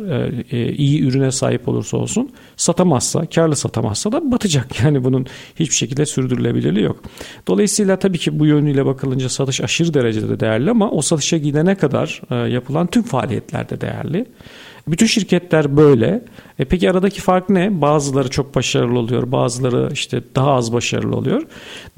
[0.50, 4.64] e, iyi ürüne sahip olursa olsun satamazsa, karlı satamazsa da batacak.
[4.84, 7.02] Yani bunun hiçbir şekilde sürdürülebilirliği yok.
[7.48, 12.22] Dolayısıyla tabii ki bu yönüyle bakılınca satış aşırı derecede değerli ama o satışa gidene kadar
[12.48, 14.26] yapılan tüm faaliyetler de değerli.
[14.88, 16.24] Bütün şirketler böyle.
[16.58, 17.80] E peki aradaki fark ne?
[17.80, 21.42] Bazıları çok başarılı oluyor, bazıları işte daha az başarılı oluyor.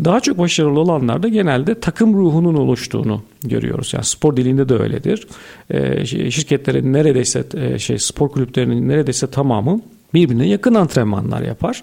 [0.05, 3.95] Daha çok başarılı olanlar da genelde takım ruhunun oluştuğunu görüyoruz.
[3.95, 5.27] Yani spor dilinde de öyledir.
[5.71, 9.81] E, şirketlerin neredeyse e, şey spor kulüplerinin neredeyse tamamı
[10.15, 11.83] birbirine yakın antrenmanlar yapar.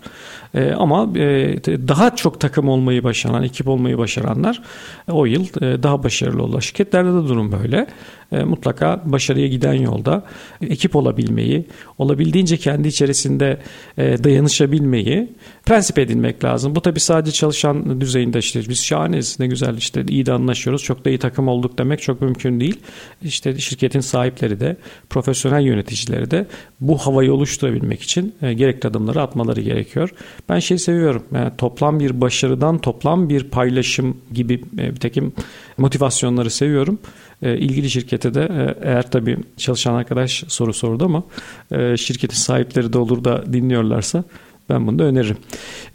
[0.53, 4.61] E, ama e, daha çok takım olmayı başaran, ekip olmayı başaranlar
[5.07, 6.61] e, o yıl e, daha başarılı olurlar.
[6.61, 7.87] Şirketlerde de durum böyle.
[8.31, 10.23] E, mutlaka başarıya giden yolda
[10.61, 11.65] ekip olabilmeyi,
[11.97, 13.57] olabildiğince kendi içerisinde
[13.97, 15.29] e, dayanışabilmeyi
[15.65, 16.75] prensip edinmek lazım.
[16.75, 21.05] Bu tabi sadece çalışan düzeyinde işte biz şahaneyiz ne güzel işte iyi de anlaşıyoruz çok
[21.05, 22.79] da iyi takım olduk demek çok mümkün değil.
[23.23, 24.77] İşte şirketin sahipleri de
[25.09, 26.45] profesyonel yöneticileri de
[26.81, 30.09] bu havayı oluşturabilmek için e, gerekli adımları atmaları gerekiyor.
[30.49, 35.33] Ben şey seviyorum yani toplam bir başarıdan toplam bir paylaşım gibi bir takım
[35.77, 36.99] motivasyonları seviyorum.
[37.41, 41.23] E, ilgili şirkete de e, eğer tabii çalışan arkadaş soru sordu ama
[41.71, 44.23] e, şirketin sahipleri de olur da dinliyorlarsa
[44.69, 45.37] ben bunu da öneririm.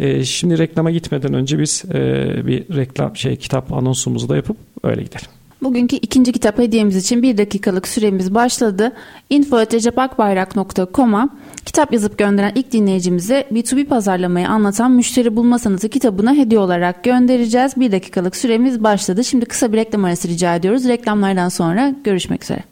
[0.01, 1.97] E, şimdi reklama gitmeden önce biz e,
[2.47, 5.27] bir reklam şey kitap anonsumuzu da yapıp öyle gidelim.
[5.63, 8.93] Bugünkü ikinci kitap hediyemiz için bir dakikalık süremiz başladı.
[9.31, 11.29] info.recepakbayrak.com'a
[11.69, 17.73] kitap yazıp gönderen ilk dinleyicimize B2B pazarlamayı anlatan müşteri bulma sanatı kitabına hediye olarak göndereceğiz.
[17.77, 19.25] Bir dakikalık süremiz başladı.
[19.25, 20.89] Şimdi kısa bir reklam arası rica ediyoruz.
[20.89, 22.65] Reklamlardan sonra görüşmek üzere.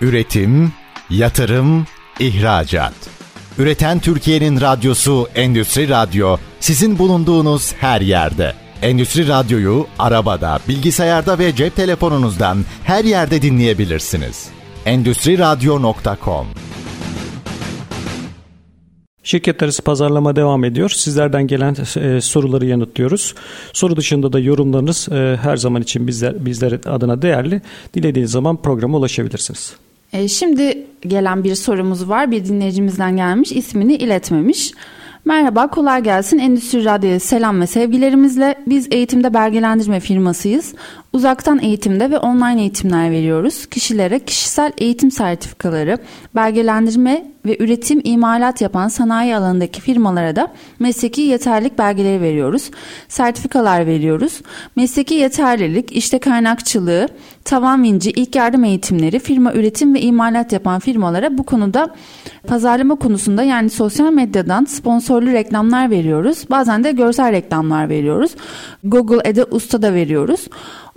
[0.00, 0.72] Üretim,
[1.10, 1.86] yatırım,
[2.20, 2.94] ihracat.
[3.58, 8.52] Üreten Türkiye'nin radyosu Endüstri Radyo sizin bulunduğunuz her yerde.
[8.82, 14.48] Endüstri Radyo'yu arabada, bilgisayarda ve cep telefonunuzdan her yerde dinleyebilirsiniz.
[14.86, 16.46] Endüstri Radyo.com
[19.26, 20.90] Şirket arası pazarlama devam ediyor.
[20.90, 23.34] Sizlerden gelen e, soruları yanıtlıyoruz.
[23.72, 27.62] Soru dışında da yorumlarınız e, her zaman için bizler bizler adına değerli.
[27.94, 29.76] Dilediğiniz zaman programa ulaşabilirsiniz.
[30.12, 32.30] E, şimdi gelen bir sorumuz var.
[32.30, 33.52] Bir dinleyicimizden gelmiş.
[33.52, 34.72] ismini iletmemiş.
[35.24, 36.38] Merhaba, kolay gelsin.
[36.38, 38.54] Endüstri Radyo'ya selam ve sevgilerimizle.
[38.66, 40.74] Biz eğitimde belgelendirme firmasıyız.
[41.16, 43.66] Uzaktan eğitimde ve online eğitimler veriyoruz.
[43.66, 45.98] Kişilere kişisel eğitim sertifikaları,
[46.34, 52.70] belgelendirme ve üretim imalat yapan sanayi alanındaki firmalara da mesleki yeterlilik belgeleri veriyoruz.
[53.08, 54.40] Sertifikalar veriyoruz.
[54.76, 57.08] Mesleki yeterlilik, işte kaynakçılığı,
[57.44, 61.94] tavan vinci, ilk yardım eğitimleri, firma üretim ve imalat yapan firmalara bu konuda
[62.46, 66.44] pazarlama konusunda yani sosyal medyadan sponsorlu reklamlar veriyoruz.
[66.50, 68.34] Bazen de görsel reklamlar veriyoruz.
[68.84, 70.48] Google Ad'e usta da veriyoruz.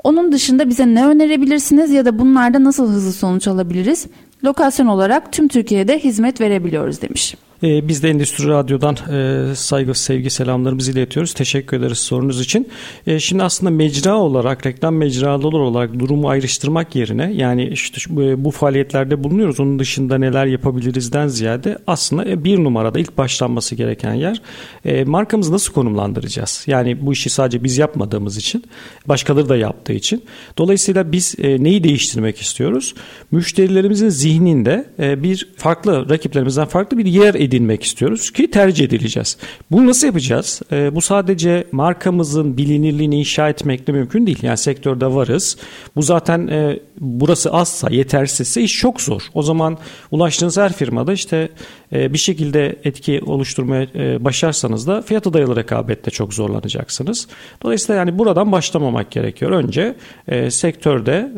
[0.04, 4.08] Onun dışında bize ne önerebilirsiniz ya da bunlarda nasıl hızlı sonuç alabiliriz?
[4.44, 7.36] Lokasyon olarak tüm Türkiye'de hizmet verebiliyoruz demiş.
[7.64, 11.34] E, biz de Endüstri Radyo'dan e, saygı, sevgi, selamlarımızı iletiyoruz.
[11.34, 12.70] Teşekkür ederiz sorunuz için.
[13.08, 18.52] E, şimdi aslında mecra olarak, reklam mecraları olarak durumu ayrıştırmak yerine yani işte bu, bu
[18.52, 19.60] faaliyetlerde bulunuyoruz.
[19.60, 24.42] Onun dışında neler yapabilirizden ziyade aslında e, bir numarada ilk başlanması gereken yer
[24.86, 26.64] e, markamızı nasıl konumlandıracağız?
[26.68, 28.64] Yani bu işi sadece biz yapmadığımız için,
[29.06, 30.24] başkaları da yaptığı için.
[30.58, 32.96] Dolayısıyla biz e, neyi değiştirmek istiyoruz?
[33.32, 39.38] Müşterilerimizin zihninde e, bir farklı, rakiplerimizden farklı bir yer edinmek istiyoruz ki tercih edileceğiz.
[39.72, 40.62] Bunu nasıl yapacağız?
[40.72, 44.40] E, bu sadece markamızın bilinirliğini inşa etmekle mümkün değil.
[44.42, 45.58] Yani sektörde varız.
[45.96, 49.22] Bu zaten e, burası azsa, yetersizse iş çok zor.
[49.34, 49.78] O zaman
[50.12, 51.50] ulaştığınız her firmada işte
[51.92, 57.28] bir şekilde etki oluşturmaya e, başarsanız da fiyata dayalı rekabette çok zorlanacaksınız.
[57.64, 59.52] Dolayısıyla yani buradan başlamamak gerekiyor.
[59.52, 59.96] Önce
[60.28, 61.32] e, sektörde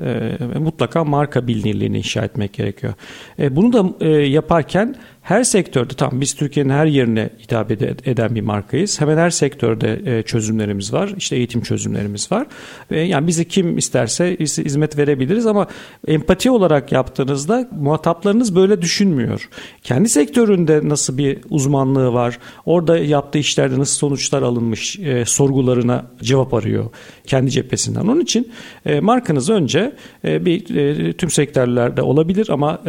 [0.53, 2.93] e, mutlaka marka bilinirliğini inşa etmek gerekiyor.
[3.39, 7.71] Bunu da yaparken her sektörde tam biz Türkiye'nin her yerine hitap
[8.07, 9.01] eden bir markayız.
[9.01, 11.13] Hemen her sektörde çözümlerimiz var.
[11.17, 12.47] İşte eğitim çözümlerimiz var.
[12.91, 15.67] Yani bizi kim isterse hizmet verebiliriz ama
[16.07, 19.49] empati olarak yaptığınızda muhataplarınız böyle düşünmüyor.
[19.83, 20.09] Kendi
[20.41, 22.39] sektöründe nasıl bir uzmanlığı var?
[22.65, 24.99] Orada yaptığı işlerde nasıl sonuçlar alınmış?
[24.99, 26.89] E, sorgularına cevap arıyor
[27.27, 28.01] kendi cephesinden.
[28.01, 28.51] Onun için
[28.85, 32.81] e, markanız önce bir tüm sektörlerde olabilir ama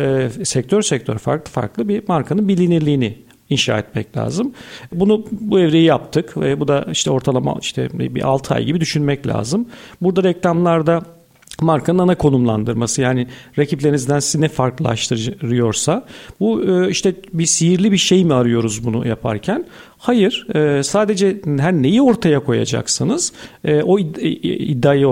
[0.44, 3.18] sektör sektör farklı farklı bir marka markanın bilinirliğini
[3.50, 4.52] inşa etmek lazım.
[4.92, 9.26] Bunu bu evreyi yaptık ve bu da işte ortalama işte bir 6 ay gibi düşünmek
[9.26, 9.68] lazım.
[10.00, 11.02] Burada reklamlarda
[11.60, 13.26] markanın ana konumlandırması yani
[13.58, 16.06] rakiplerinizden sizi ne farklılaştırıyorsa
[16.40, 19.66] bu e, işte bir sihirli bir şey mi arıyoruz bunu yaparken
[20.02, 23.32] Hayır, e, sadece her neyi ortaya koyacaksınız,
[23.64, 25.06] e, o iddiayı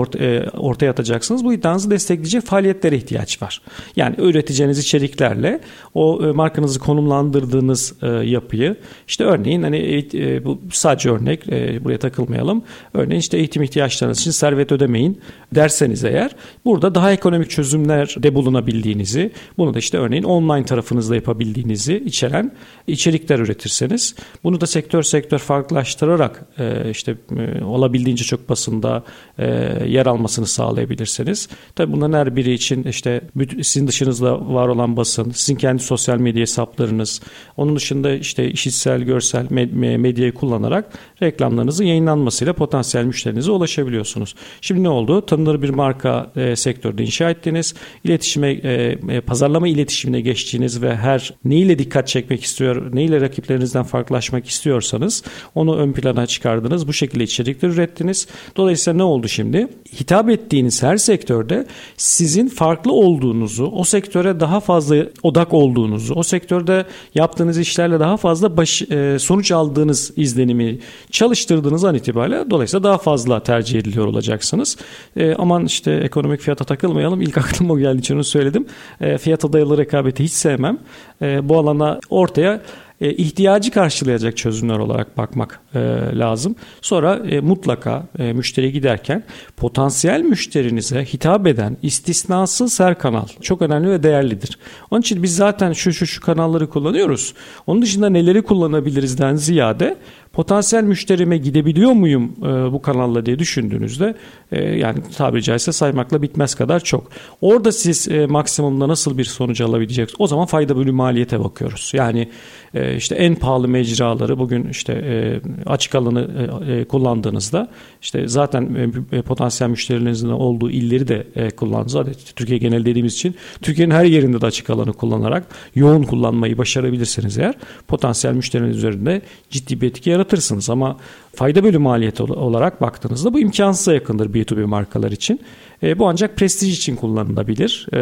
[0.57, 1.45] ortaya atacaksınız.
[1.45, 3.61] Bu iddianızı destekleyecek faaliyetlere ihtiyaç var.
[3.95, 5.61] Yani üreteceğiniz içeriklerle
[5.93, 8.75] o e, markanızı konumlandırdığınız yapıyı,
[9.07, 10.07] işte örneğin hani
[10.45, 11.47] bu sadece örnek,
[11.83, 12.63] buraya takılmayalım.
[12.93, 15.21] Örneğin işte eğitim ihtiyaçlarınız için servet ödemeyin
[15.55, 16.31] derseniz eğer,
[16.65, 22.51] burada daha ekonomik çözümler de bulunabildiğinizi, bunu da işte örneğin online tarafınızda yapabildiğinizi içeren
[22.87, 29.03] içerikler üretirseniz, bunu da sektör sektör farklılaştırarak e, işte e, olabildiğince çok basında
[29.37, 29.45] e,
[29.87, 31.49] yer almasını sağlayabilirsiniz.
[31.75, 33.21] Tabii bunların her biri için işte
[33.61, 37.21] sizin dışınızda var olan basın, sizin kendi sosyal medya hesaplarınız,
[37.57, 39.51] onun dışında işte işitsel, görsel
[39.97, 44.35] medyayı kullanarak reklamlarınızın yayınlanmasıyla potansiyel müşterinize ulaşabiliyorsunuz.
[44.61, 45.25] Şimdi ne oldu?
[45.25, 47.73] Tanınır bir marka e, sektörde inşa ettiniz.
[48.03, 54.47] İletişime, e, e, pazarlama iletişimine geçtiğiniz ve her neyle dikkat çekmek istiyor, neyle rakiplerinizden farklılaşmak
[54.47, 55.23] istiyor istiyorsanız
[55.55, 56.87] onu ön plana çıkardınız.
[56.87, 58.27] Bu şekilde içerikler ürettiniz.
[58.57, 59.67] Dolayısıyla ne oldu şimdi?
[59.99, 66.85] Hitap ettiğiniz her sektörde sizin farklı olduğunuzu, o sektöre daha fazla odak olduğunuzu, o sektörde
[67.15, 70.79] yaptığınız işlerle daha fazla baş, e, sonuç aldığınız izlenimi
[71.11, 74.77] çalıştırdığınız an itibariyle dolayısıyla daha fazla tercih ediliyor olacaksınız.
[75.17, 77.21] E, aman işte ekonomik fiyata takılmayalım.
[77.21, 78.65] İlk aklıma geldiği için onu söyledim.
[79.01, 80.77] E, fiyata dayalı rekabeti hiç sevmem.
[81.21, 82.61] E, bu alana ortaya
[83.01, 85.79] e, ihtiyacı karşılayacak çözümler olarak bakmak e,
[86.13, 86.55] lazım.
[86.81, 89.23] Sonra e, mutlaka e, müşteriye giderken
[89.57, 94.59] potansiyel müşterinize hitap eden istisnasız her kanal çok önemli ve değerlidir.
[94.91, 97.33] Onun için biz zaten şu şu şu kanalları kullanıyoruz.
[97.67, 99.97] Onun dışında neleri kullanabilirizden ziyade
[100.33, 104.15] potansiyel müşterime gidebiliyor muyum e, bu kanalla diye düşündüğünüzde
[104.51, 107.11] e, yani tabiri caizse saymakla bitmez kadar çok.
[107.41, 110.21] Orada siz e, maksimumda nasıl bir sonuç alabileceksiniz?
[110.21, 111.91] O zaman fayda bölü maliyete bakıyoruz.
[111.95, 112.29] Yani
[112.73, 117.67] e, işte en pahalı mecraları bugün işte e, açık alanı e, e, kullandığınızda
[118.01, 123.35] işte zaten e, e potansiyel müşterilerinizin olduğu illeri de e, kullandığınızda Türkiye genel dediğimiz için
[123.61, 125.43] Türkiye'nin her yerinde de açık alanı kullanarak
[125.75, 127.55] yoğun kullanmayı başarabilirseniz eğer
[127.87, 130.97] potansiyel müşterinin üzerinde ciddi bir etki yaratırsınız ama
[131.35, 135.39] fayda bölü maliyeti olarak baktığınızda bu imkansıza yakındır B2B markalar için.
[135.83, 137.87] E, bu ancak prestij için kullanılabilir.
[137.93, 137.97] E,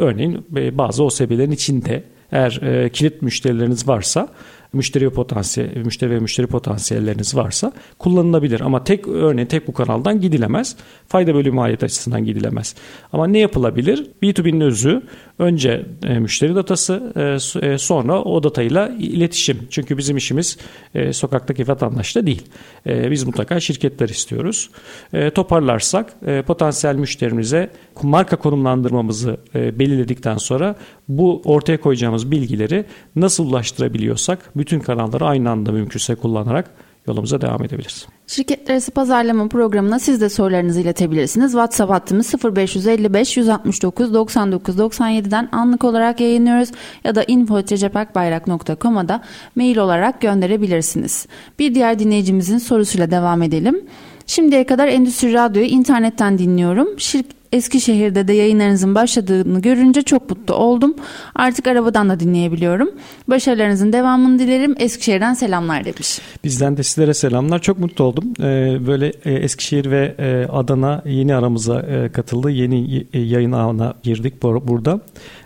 [0.00, 4.28] örneğin e, bazı OSB'lerin içinde eğer e, kilit müşterileriniz varsa
[4.72, 10.76] müşteri potansiyel müşteri ve müşteri potansiyelleriniz varsa kullanılabilir ama tek örneğin tek bu kanaldan gidilemez.
[11.08, 12.74] Fayda bölü maliyet açısından gidilemez.
[13.12, 14.06] Ama ne yapılabilir?
[14.22, 15.02] B2B'nin özü
[15.38, 19.58] önce e, müşteri datası e, e, sonra o datayla iletişim.
[19.70, 20.58] Çünkü bizim işimiz
[20.94, 22.42] e, sokaktaki vatandaşla değil.
[22.86, 24.70] E, biz mutlaka şirketler istiyoruz.
[25.12, 27.70] E, toparlarsak e, potansiyel müşterimize
[28.02, 30.76] marka konumlandırmamızı e, belirledikten sonra
[31.08, 32.84] bu ortaya koyacağımız bilgileri
[33.16, 36.70] nasıl ulaştırabiliyorsak bütün kanalları aynı anda mümkünse kullanarak
[37.06, 38.06] yolumuza devam edebiliriz.
[38.26, 41.52] Şirketler arası pazarlama programına siz de sorularınızı iletebilirsiniz.
[41.52, 46.68] WhatsApp hattımız 0555 169 99 97'den anlık olarak yayınlıyoruz
[47.04, 49.22] ya da info.cecepakbayrak.com'a da
[49.56, 51.26] mail olarak gönderebilirsiniz.
[51.58, 53.84] Bir diğer dinleyicimizin sorusuyla devam edelim.
[54.26, 56.88] Şimdiye kadar Endüstri Radyo'yu internetten dinliyorum.
[56.98, 60.94] Şirk Eskişehir'de de yayınlarınızın başladığını görünce çok mutlu oldum.
[61.34, 62.90] Artık arabadan da dinleyebiliyorum.
[63.28, 64.74] Başarılarınızın devamını dilerim.
[64.78, 66.20] Eskişehir'den selamlar demiş.
[66.44, 67.58] Bizden de sizlere selamlar.
[67.58, 68.24] Çok mutlu oldum.
[68.40, 72.50] Ee, böyle e, Eskişehir ve e, Adana yeni aramıza e, katıldı.
[72.50, 75.00] Yeni yayın ağına girdik burada.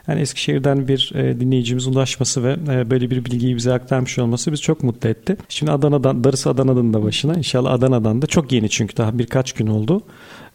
[0.09, 2.57] Yani Eskişehir'den bir dinleyicimiz ulaşması ve
[2.91, 5.37] böyle bir bilgiyi bize aktarmış olması bizi çok mutlu etti.
[5.49, 7.35] Şimdi Adana'dan, darısı Adana'dan da başına.
[7.35, 10.03] İnşallah Adana'dan da çok yeni çünkü daha birkaç gün oldu.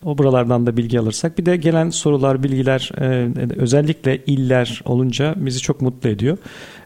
[0.06, 1.38] O buralardan da bilgi alırsak.
[1.38, 2.92] Bir de gelen sorular, bilgiler
[3.58, 6.38] özellikle iller olunca bizi çok mutlu ediyor.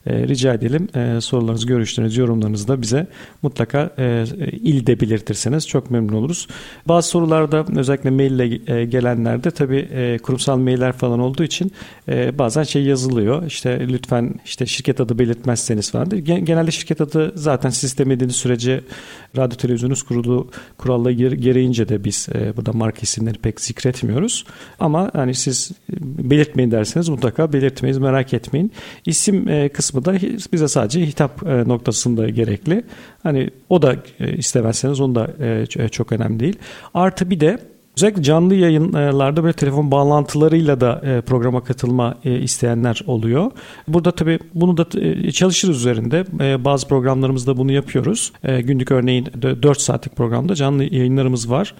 [0.08, 3.08] E, rica edelim e, sorularınızı, görüşlerinizi, yorumlarınızı da bize
[3.42, 6.48] mutlaka e, ilde belirtirseniz çok memnun oluruz.
[6.88, 11.72] Bazı sorularda özellikle maille e, gelenlerde tabii e, kurumsal mailler falan olduğu için
[12.34, 13.46] bazen şey yazılıyor.
[13.46, 16.10] İşte lütfen işte şirket adı belirtmezseniz falan.
[16.26, 18.82] Genelde şirket adı zaten siz istemediğiniz sürece
[19.38, 24.46] radyo televizyonunuz kurulu kuralları gereğince de biz burada marka isimleri pek zikretmiyoruz.
[24.80, 25.72] Ama hani siz
[26.18, 28.72] belirtmeyin derseniz mutlaka belirtmeyiz merak etmeyin.
[29.06, 30.20] İsim kısmı kısmı da
[30.54, 32.84] bize sadece hitap e, noktasında gerekli.
[33.24, 35.28] Hani o da e, istemezseniz onu da
[35.80, 36.60] e, çok önemli değil.
[36.94, 37.60] Artı bir de
[37.98, 43.52] Özellikle canlı yayınlarda böyle telefon bağlantılarıyla da programa katılma isteyenler oluyor.
[43.88, 44.86] Burada tabii bunu da
[45.32, 46.26] çalışırız üzerinde.
[46.66, 48.34] Bazı programlarımızda bunu yapıyoruz.
[48.44, 51.76] Günlük örneğin 4 saatlik programda canlı yayınlarımız var.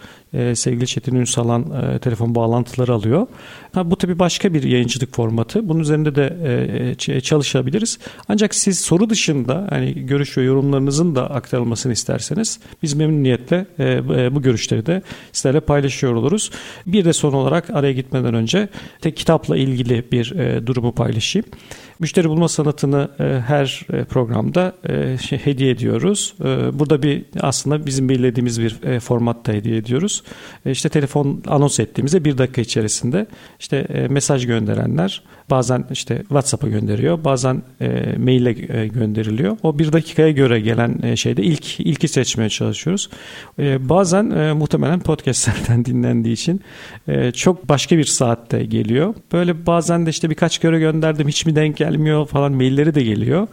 [0.54, 1.66] Sevgili Çetin Ünsalan
[2.00, 3.28] telefon bağlantıları alıyor.
[3.76, 5.70] Ha, bu tabii başka bir yayıncılık formatı.
[5.70, 6.38] Bunun üzerinde de
[7.08, 8.00] e, çalışabiliriz.
[8.28, 14.36] Ancak siz soru dışında hani görüş ve yorumlarınızın da aktarılmasını isterseniz biz memnuniyetle e, e,
[14.36, 15.02] bu görüşleri de
[15.32, 15.60] sizlerle
[16.06, 16.52] paylaşıyor oluruz.
[16.86, 18.70] Bir de son olarak araya gitmeden önce
[19.02, 21.46] tek kitapla ilgili bir e, durumu paylaşayım.
[22.00, 26.36] Müşteri bulma sanatını e, her e, programda e, şey, hediye ediyoruz.
[26.40, 30.24] E, burada bir aslında bizim belirlediğimiz bir e, formatta hediye ediyoruz.
[30.66, 33.28] E, işte telefon anons ettiğimizde bir dakika içerisinde
[33.60, 39.58] işte e, mesaj gönderenler bazen işte WhatsApp'a gönderiyor, bazen e, maille e, gönderiliyor.
[39.64, 43.10] O bir dakikaya göre gelen e, şeyde ilk ilki seçmeye çalışıyoruz.
[43.60, 46.62] E, bazen e, muhtemelen podcastlerden dinlendiği için
[47.08, 49.14] e, çok başka bir saatte geliyor.
[49.34, 53.48] Böyle bazen de işte birkaç kere gönderdim hiç mi denk gelmiyor falan mailleri de geliyor.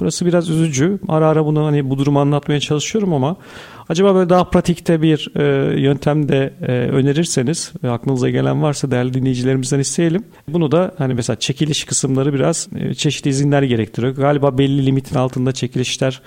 [0.00, 0.98] Burası biraz üzücü.
[1.08, 3.36] Ara ara bunu hani bu durumu anlatmaya çalışıyorum ama
[3.88, 9.14] Acaba böyle daha pratikte bir e, yöntem de e, önerirseniz ve aklınıza gelen varsa değerli
[9.14, 10.24] dinleyicilerimizden isteyelim.
[10.48, 14.14] Bunu da hani mesela çekiliş kısımları biraz e, çeşitli izinler gerektiriyor.
[14.14, 16.22] Galiba belli limitin altında çekilişler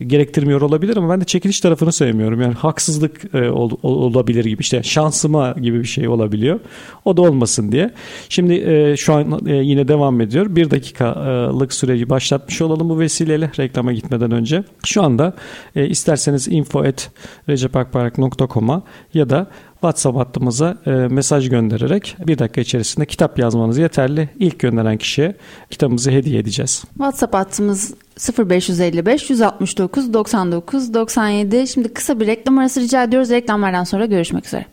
[0.00, 2.40] gerektirmiyor olabilir ama ben de çekiliş tarafını sevmiyorum.
[2.40, 6.60] Yani haksızlık e, ol, olabilir gibi işte şansıma gibi bir şey olabiliyor.
[7.04, 7.90] O da olmasın diye.
[8.28, 10.56] Şimdi e, şu an e, yine devam ediyor.
[10.56, 14.64] Bir dakikalık süreci başlatmış olalım bu vesileyle reklama gitmeden önce.
[14.84, 15.34] Şu anda
[15.76, 17.03] e, isterseniz info at
[17.48, 18.82] recepakbayrak.com'a
[19.14, 24.28] ya da WhatsApp hattımıza e, mesaj göndererek bir dakika içerisinde kitap yazmanız yeterli.
[24.38, 25.36] İlk gönderen kişiye
[25.70, 26.84] kitabımızı hediye edeceğiz.
[26.94, 27.94] WhatsApp hattımız
[28.38, 31.68] 0555 169 99 97.
[31.68, 33.30] Şimdi kısa bir reklam arası rica ediyoruz.
[33.30, 34.66] Reklamlardan sonra görüşmek üzere.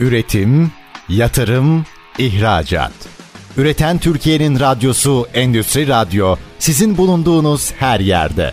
[0.00, 0.70] Üretim,
[1.08, 1.84] yatırım,
[2.18, 2.92] ihracat.
[3.56, 8.52] Üreten Türkiye'nin radyosu Endüstri Radyo sizin bulunduğunuz her yerde.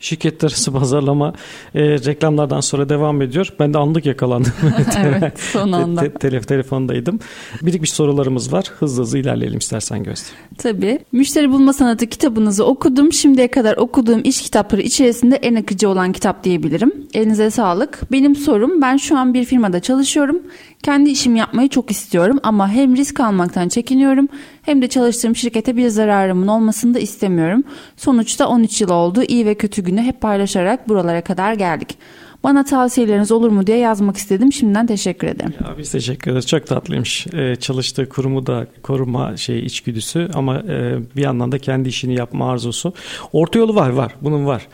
[0.00, 1.32] Şirketler arası pazarlama
[1.74, 3.52] e, reklamlardan sonra devam ediyor.
[3.58, 4.52] Ben de anlık yakalandım.
[5.04, 6.00] evet son anda.
[6.00, 7.20] Te, te, telefondaydım.
[7.62, 8.64] Birikmiş sorularımız var.
[8.78, 10.28] Hızlı hızlı ilerleyelim istersen Gözde.
[10.58, 10.98] Tabii.
[11.12, 13.12] Müşteri Bulma Sanatı kitabınızı okudum.
[13.12, 16.92] Şimdiye kadar okuduğum iş kitapları içerisinde en akıcı olan kitap diyebilirim.
[17.14, 18.12] Elinize sağlık.
[18.12, 20.42] Benim sorum ben şu an bir firmada çalışıyorum.
[20.82, 24.28] Kendi işimi yapmayı çok istiyorum ama hem risk almaktan çekiniyorum
[24.70, 27.64] hem de çalıştığım şirkete bir zararımın olmasını da istemiyorum.
[27.96, 29.22] Sonuçta 13 yıl oldu.
[29.22, 31.98] İyi ve kötü günü hep paylaşarak buralara kadar geldik.
[32.44, 34.52] Bana tavsiyeleriniz olur mu diye yazmak istedim.
[34.52, 35.54] Şimdiden teşekkür ederim.
[35.60, 36.46] Ya biz teşekkür ederiz.
[36.46, 37.26] Çok tatlıymış.
[37.26, 42.50] Ee, çalıştığı kurumu da koruma şey içgüdüsü ama e, bir yandan da kendi işini yapma
[42.52, 42.92] arzusu.
[43.32, 44.14] Orta yolu var var.
[44.20, 44.68] Bunun var.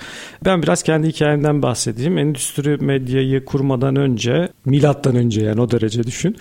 [0.45, 2.19] Ben biraz kendi hikayemden bahsedeyim.
[2.19, 6.37] Endüstri medyayı kurmadan önce, milattan önce yani o derece düşün.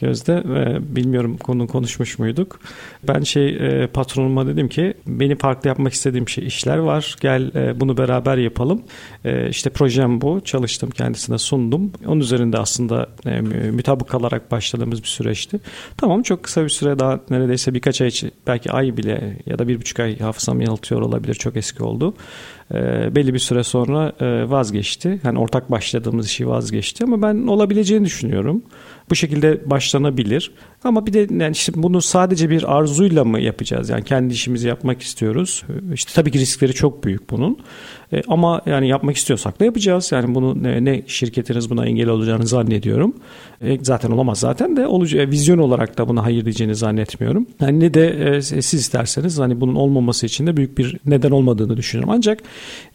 [0.00, 2.60] Gözde ve bilmiyorum konu konuşmuş muyduk.
[3.08, 7.16] Ben şey e, patronuma dedim ki benim farklı yapmak istediğim şey işler var.
[7.20, 8.82] Gel e, bunu beraber yapalım.
[9.24, 10.40] E, işte projem bu.
[10.44, 11.92] Çalıştım kendisine sundum.
[12.06, 15.60] Onun üzerinde aslında e, mütabık kalarak başladığımız bir süreçti.
[15.96, 18.10] Tamam çok kısa bir süre daha neredeyse birkaç ay
[18.46, 21.34] belki ay bile ya da bir buçuk ay hafızam yanıltıyor olabilir.
[21.34, 22.14] Çok eski oldu.
[22.74, 25.20] E, belli bir süre sonra e, vazgeçti.
[25.24, 28.62] Yani ortak başladığımız işi vazgeçti ama ben olabileceğini düşünüyorum.
[29.10, 30.52] Bu şekilde başlanabilir.
[30.84, 33.88] Ama bir de yani işte bunu sadece bir arzuyla mı yapacağız?
[33.88, 35.64] Yani kendi işimizi yapmak istiyoruz.
[35.94, 37.58] İşte tabii ki riskleri çok büyük bunun.
[38.12, 40.12] E, ama yani yapmak istiyorsak da yapacağız.
[40.12, 43.14] Yani bunu ne, ne şirketiniz buna engel olacağını zannediyorum.
[43.62, 47.46] E, zaten olamaz zaten de olacağı vizyon olarak da buna hayır diyeceğini zannetmiyorum.
[47.60, 51.76] Yani ne de e, siz isterseniz hani bunun olmaması için de büyük bir neden olmadığını
[51.76, 52.14] düşünüyorum.
[52.16, 52.42] Ancak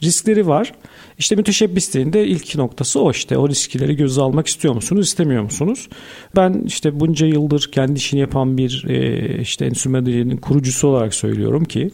[0.04, 0.74] riskleri var.
[1.18, 3.38] İşte müteşebbisliğin de ilk noktası o işte.
[3.38, 5.90] O riskleri göze almak istiyor musunuz, istemiyor musunuz?
[6.36, 11.90] Ben işte bunca yıldır kendi işini yapan bir e, işte endüstri kurucusu olarak söylüyorum ki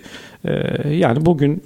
[0.46, 0.54] e,
[0.89, 1.63] yani bugün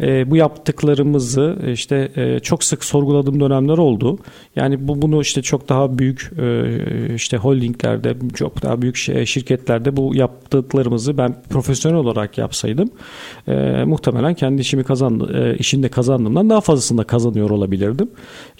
[0.00, 4.18] e, bu yaptıklarımızı işte e, çok sık sorguladığım dönemler oldu.
[4.56, 8.96] Yani bu bunu işte çok daha büyük e, işte holdinglerde, çok daha büyük
[9.26, 12.90] şirketlerde bu yaptıklarımızı ben profesyonel olarak yapsaydım
[13.48, 18.10] e, muhtemelen kendi işimi kazandı, e, işinde kazandığımdan daha fazlasını da kazanıyor olabilirdim.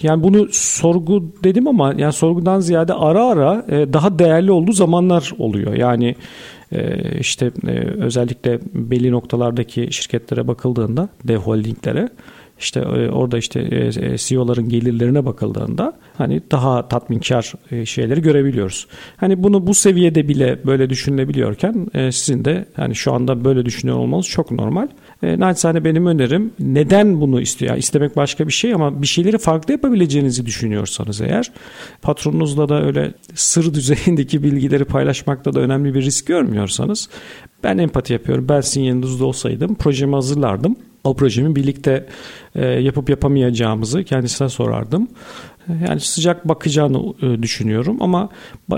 [0.02, 5.32] Yani bunu sorgu dedim ama yani sorgudan ziyade ara ara e, daha değerli olduğu zamanlar
[5.38, 5.74] oluyor.
[5.74, 6.14] Yani
[7.20, 12.08] işte e, özellikle belli noktalardaki şirketlere bakıldığında dev holdinglere
[12.58, 17.52] işte e, orada işte e, CEO'ların gelirlerine bakıldığında hani daha tatminkar
[17.84, 18.86] şeyleri görebiliyoruz.
[19.16, 24.26] Hani bunu bu seviyede bile böyle düşünülebiliyorken sizin de hani şu anda böyle düşünüyor olmanız
[24.26, 24.88] çok normal.
[25.22, 27.70] E, naçizane benim önerim neden bunu istiyor?
[27.70, 31.52] Yani istemek başka bir şey ama bir şeyleri farklı yapabileceğinizi düşünüyorsanız eğer
[32.02, 37.08] patronunuzla da öyle sır düzeyindeki bilgileri paylaşmakta da önemli bir risk görmüyorsanız
[37.62, 38.48] ben empati yapıyorum.
[38.48, 40.76] Ben sizin yanınızda olsaydım projemi hazırlardım.
[41.04, 42.06] O projemi birlikte
[42.54, 45.08] e, yapıp yapamayacağımızı kendisine sorardım.
[45.88, 48.28] Yani sıcak bakacağını e, düşünüyorum ama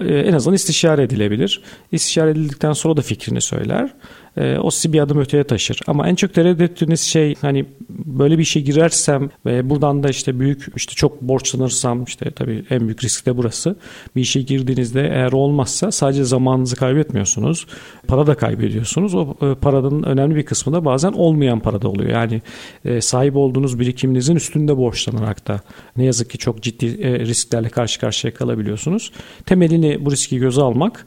[0.02, 1.62] e, en azından istişare edilebilir.
[1.92, 3.94] İstişare edildikten sonra da fikrini söyler
[4.36, 5.80] e, o sizi bir adım öteye taşır.
[5.86, 10.40] Ama en çok tereddüt ettiğiniz şey hani böyle bir işe girersem ve buradan da işte
[10.40, 13.76] büyük işte çok borçlanırsam işte tabii en büyük risk de burası.
[14.16, 17.66] Bir işe girdiğinizde eğer olmazsa sadece zamanınızı kaybetmiyorsunuz.
[18.08, 19.14] Para da kaybediyorsunuz.
[19.14, 22.10] O e, paranın önemli bir kısmı da bazen olmayan parada oluyor.
[22.10, 22.42] Yani
[22.84, 25.60] e, sahip olduğunuz birikiminizin üstünde borçlanarak da
[25.96, 29.12] ne yazık ki çok ciddi e, risklerle karşı karşıya kalabiliyorsunuz.
[29.46, 31.06] Temelini bu riski göze almak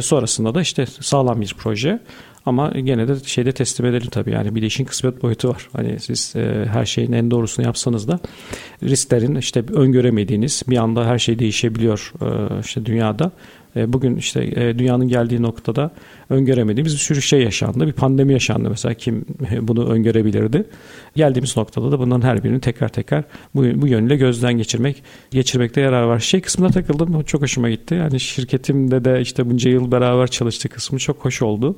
[0.00, 2.00] sonrasında da işte sağlam bir proje
[2.48, 5.68] ama gene de şeyde teslim edelim tabii yani bir de işin kısmet boyutu var.
[5.72, 8.18] Hani siz e, her şeyin en doğrusunu yapsanız da
[8.82, 13.30] risklerin işte öngöremediğiniz bir anda her şey değişebiliyor e, işte dünyada.
[13.76, 15.90] E, bugün işte e, dünyanın geldiği noktada
[16.30, 17.86] öngöremediğimiz bir sürü şey yaşandı.
[17.86, 19.24] Bir pandemi yaşandı mesela kim
[19.60, 20.64] bunu öngörebilirdi.
[21.16, 26.02] Geldiğimiz noktada da bunların her birini tekrar tekrar bu, bu yönüyle gözden geçirmek, geçirmekte yarar
[26.02, 26.18] var.
[26.18, 27.22] Şey kısmına takıldım.
[27.22, 27.94] Çok hoşuma gitti.
[27.94, 31.76] Yani şirketimde de işte bunca yıl beraber çalıştığı kısmı çok hoş oldu.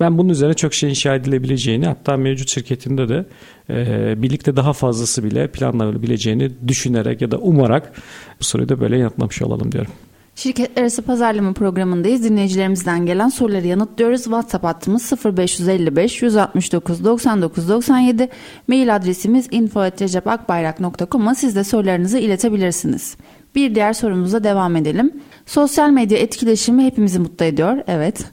[0.00, 3.26] Ben bunun üzerine çok şey inşa edilebileceğini hatta mevcut şirketimde de
[3.70, 7.92] e, birlikte daha fazlası bile planlanabileceğini düşünerek ya da umarak
[8.40, 9.92] bu soruyu da böyle yanıtlamış olalım diyorum.
[10.40, 12.24] Şirketler arası pazarlama programındayız.
[12.24, 14.24] Dinleyicilerimizden gelen soruları yanıtlıyoruz.
[14.24, 18.28] WhatsApp hattımız 0555 169 99 97.
[18.68, 23.16] Mail adresimiz info.recepakbayrak.com'a siz de sorularınızı iletebilirsiniz.
[23.54, 25.12] Bir diğer sorumuza devam edelim.
[25.46, 27.82] Sosyal medya etkileşimi hepimizi mutlu ediyor.
[27.86, 28.24] Evet.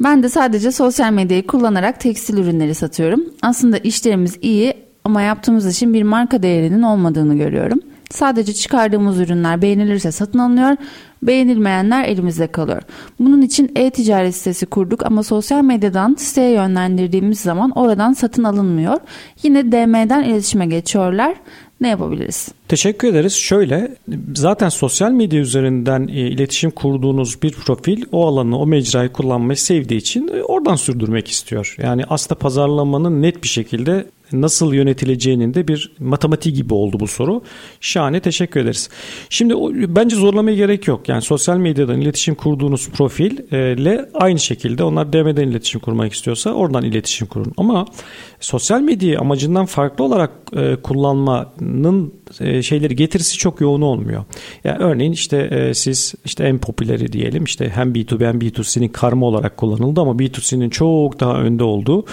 [0.00, 3.24] Ben de sadece sosyal medyayı kullanarak tekstil ürünleri satıyorum.
[3.42, 4.74] Aslında işlerimiz iyi
[5.04, 7.80] ama yaptığımız için bir marka değerinin olmadığını görüyorum.
[8.10, 10.76] Sadece çıkardığımız ürünler beğenilirse satın alınıyor,
[11.22, 12.82] beğenilmeyenler elimizde kalıyor.
[13.20, 18.96] Bunun için e-ticaret sitesi kurduk ama sosyal medyadan siteye yönlendirdiğimiz zaman oradan satın alınmıyor.
[19.42, 21.34] Yine DM'den iletişime geçiyorlar.
[21.80, 22.48] Ne yapabiliriz?
[22.68, 23.32] Teşekkür ederiz.
[23.32, 23.96] Şöyle
[24.34, 30.00] zaten sosyal medya üzerinden e, iletişim kurduğunuz bir profil o alanı, o mecrayı kullanmayı sevdiği
[30.00, 31.76] için e, oradan sürdürmek istiyor.
[31.82, 37.42] Yani aslında pazarlamanın net bir şekilde nasıl yönetileceğinin de bir matematiği gibi oldu bu soru.
[37.80, 38.90] Şahane teşekkür ederiz.
[39.28, 39.54] Şimdi
[39.96, 41.08] bence zorlamaya gerek yok.
[41.08, 47.26] Yani sosyal medyadan iletişim kurduğunuz profille aynı şekilde onlar DM'den iletişim kurmak istiyorsa oradan iletişim
[47.26, 47.52] kurun.
[47.56, 47.86] Ama
[48.46, 54.24] sosyal medyayı amacından farklı olarak e, kullanmanın e, şeyleri getirisi çok yoğun olmuyor.
[54.64, 59.26] Yani örneğin işte e, siz işte en popüleri diyelim işte hem B2B hem B2C'nin karma
[59.26, 62.04] olarak kullanıldı ama B2C'nin çok daha önde olduğu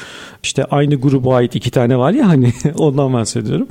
[0.43, 3.67] işte aynı gruba ait iki tane var ya hani ondan bahsediyorum.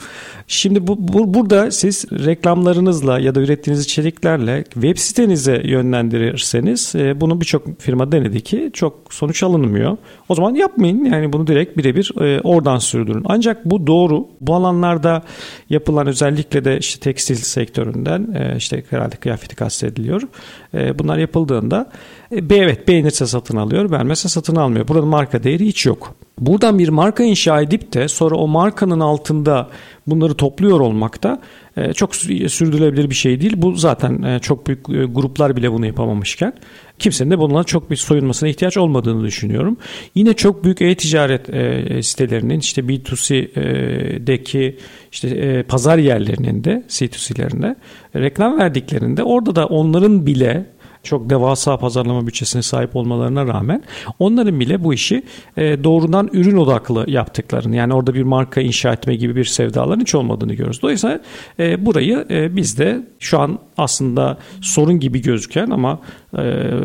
[0.47, 7.41] Şimdi bu, bu burada siz reklamlarınızla ya da ürettiğiniz içeriklerle web sitenize yönlendirirseniz e, bunu
[7.41, 9.97] birçok firma denedi ki çok sonuç alınmıyor.
[10.29, 13.23] O zaman yapmayın yani bunu direkt birebir e, oradan sürdürün.
[13.27, 14.29] Ancak bu doğru.
[14.41, 15.23] Bu alanlarda
[15.71, 20.23] yapılan özellikle de işte tekstil sektöründen e, işte herhalde kıyafeti kastediliyor.
[20.75, 21.91] E, bunlar yapıldığında
[22.31, 24.89] e, evet beğenirse satın alıyor, beğenmezse satın almıyor.
[24.89, 26.15] Burada marka değeri hiç yok.
[26.39, 29.69] Buradan bir marka inşa edip de sonra o markanın altında
[30.07, 31.41] bunları topluyor olmak da
[31.95, 33.53] çok sürdürülebilir bir şey değil.
[33.57, 36.53] Bu zaten e, çok büyük e, gruplar bile bunu yapamamışken
[36.99, 39.77] kimsenin de bundan çok bir soyunmasına ihtiyaç olmadığını düşünüyorum.
[40.15, 41.47] Yine çok büyük e-ticaret
[42.07, 44.77] sitelerinin işte B2C'deki
[45.13, 47.77] işte pazar yerlerinin de C2C'lerinde
[48.17, 50.67] reklam verdiklerinde orada da onların bile
[51.03, 53.83] çok devasa pazarlama bütçesine sahip olmalarına rağmen
[54.19, 55.23] onların bile bu işi
[55.57, 60.15] e, doğrudan ürün odaklı yaptıklarını yani orada bir marka inşa etme gibi bir sevdaların hiç
[60.15, 60.83] olmadığını görüyoruz.
[60.83, 61.21] Dolayısıyla
[61.59, 65.99] e, burayı e, biz de şu an aslında sorun gibi gözüken ama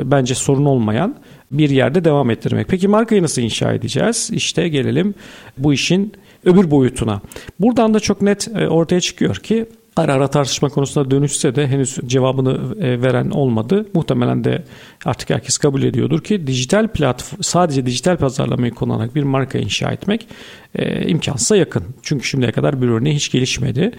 [0.03, 1.15] bence sorun olmayan
[1.51, 2.67] bir yerde devam ettirmek.
[2.67, 4.29] Peki markayı nasıl inşa edeceğiz?
[4.33, 5.13] İşte gelelim
[5.57, 6.13] bu işin
[6.45, 7.21] öbür boyutuna.
[7.59, 9.65] Buradan da çok net ortaya çıkıyor ki
[9.99, 13.85] ara ara tartışma konusunda dönüşse de henüz cevabını e, veren olmadı.
[13.93, 14.63] Muhtemelen de
[15.05, 20.27] artık herkes kabul ediyordur ki dijital platform sadece dijital pazarlamayı kullanarak bir marka inşa etmek
[20.75, 21.83] e, imkansıza yakın.
[22.01, 23.91] Çünkü şimdiye kadar bir örneği hiç gelişmedi.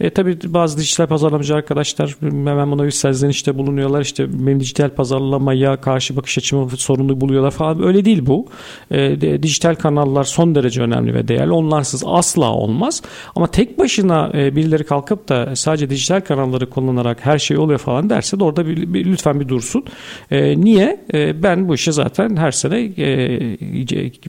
[0.00, 4.00] E, tabii bazı dijital pazarlamacı arkadaşlar hemen buna bir serzenişte bulunuyorlar.
[4.00, 7.82] İşte benim dijital pazarlamaya karşı bakış açımı sorunlu buluyorlar falan.
[7.82, 8.46] Öyle değil bu.
[8.90, 11.52] E, de, dijital kanallar son derece önemli ve değerli.
[11.52, 13.02] Onlarsız asla olmaz.
[13.36, 18.10] Ama tek başına e, birileri kalkıp da sadece dijital kanalları kullanarak her şey oluyor falan
[18.10, 19.84] derse de orada bir, bir, lütfen bir dursun.
[20.30, 21.00] E, niye?
[21.14, 23.40] E, ben bu işe zaten her sene e,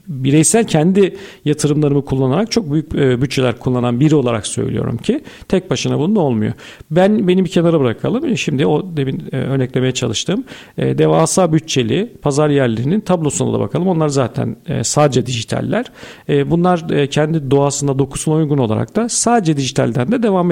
[0.08, 5.98] bireysel kendi yatırımlarımı kullanarak çok büyük e, bütçeler kullanan biri olarak söylüyorum ki tek başına
[5.98, 6.52] bunun olmuyor.
[6.90, 8.36] Ben beni bir kenara bırakalım.
[8.36, 10.44] Şimdi o demin e, örneklemeye çalıştığım
[10.78, 13.88] e, devasa bütçeli pazar yerlerinin tablosuna da bakalım.
[13.88, 15.86] Onlar zaten sadece dijitaller.
[16.28, 20.50] Bunlar kendi doğasında dokusuna uygun olarak da sadece dijitalden de devam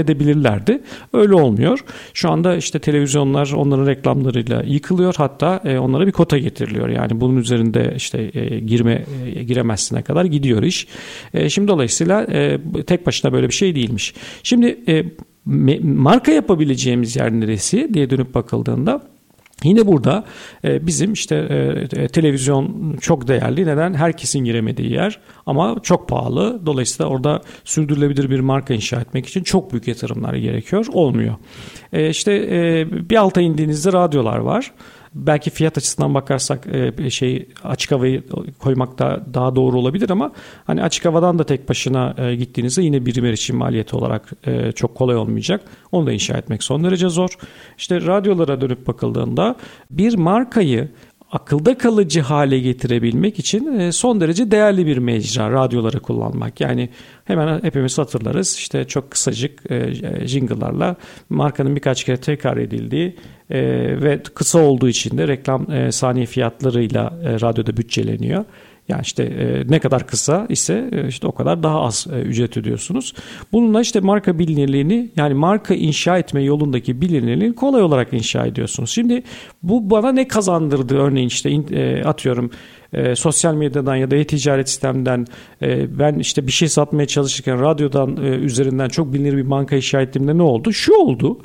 [0.56, 0.82] edebilirlerdi.
[1.12, 1.84] Öyle olmuyor.
[2.14, 5.14] Şu anda işte televizyonlar onların reklamlarıyla yıkılıyor.
[5.16, 6.88] Hatta onlara bir kota getiriliyor.
[6.88, 8.26] Yani bunun üzerinde işte
[8.66, 9.04] girme
[9.46, 10.86] giremezsine kadar gidiyor iş.
[11.34, 14.14] E, şimdi dolayısıyla e, tek başına böyle bir şey değilmiş.
[14.42, 15.04] Şimdi e,
[15.82, 19.02] marka yapabileceğimiz yer neresi diye dönüp bakıldığında
[19.64, 20.24] Yine burada
[20.64, 21.48] bizim işte
[22.12, 23.66] televizyon çok değerli.
[23.66, 23.94] Neden?
[23.94, 26.66] Herkesin giremediği yer ama çok pahalı.
[26.66, 30.86] Dolayısıyla orada sürdürülebilir bir marka inşa etmek için çok büyük yatırımlar gerekiyor.
[30.92, 31.34] Olmuyor.
[31.92, 32.32] İşte
[33.10, 34.72] bir alta indiğinizde radyolar var
[35.16, 36.66] belki fiyat açısından bakarsak
[36.98, 38.22] e, şey açık havayı
[38.58, 40.32] koymak da daha doğru olabilir ama
[40.64, 44.94] hani açık havadan da tek başına e, gittiğinizde yine birim erişim maliyeti olarak e, çok
[44.94, 45.60] kolay olmayacak.
[45.92, 47.30] Onu da inşa etmek son derece zor.
[47.78, 49.56] İşte radyolara dönüp bakıldığında
[49.90, 50.88] bir markayı
[51.32, 56.60] akılda kalıcı hale getirebilmek için son derece değerli bir mecra radyoları kullanmak.
[56.60, 56.88] Yani
[57.24, 59.62] hemen hepimiz hatırlarız işte çok kısacık
[60.24, 60.96] jingle'larla
[61.30, 63.16] markanın birkaç kere tekrar edildiği
[63.50, 63.60] e,
[64.02, 68.44] ve kısa olduğu için de reklam saniye fiyatlarıyla radyoda bütçeleniyor.
[68.88, 72.56] Yani işte e, ne kadar kısa ise e, işte o kadar daha az e, ücret
[72.56, 73.14] ödüyorsunuz.
[73.52, 78.90] Bununla işte marka bilinirliğini yani marka inşa etme yolundaki bilinirliğini kolay olarak inşa ediyorsunuz.
[78.90, 79.22] Şimdi
[79.62, 82.50] bu bana ne kazandırdı örneğin işte e, atıyorum
[82.92, 85.26] e, sosyal medyadan ya da e-ticaret sistemden
[85.62, 90.00] e, ben işte bir şey satmaya çalışırken radyodan e, üzerinden çok bilinir bir banka inşa
[90.00, 90.72] ettiğimde ne oldu?
[90.72, 91.38] Şu oldu.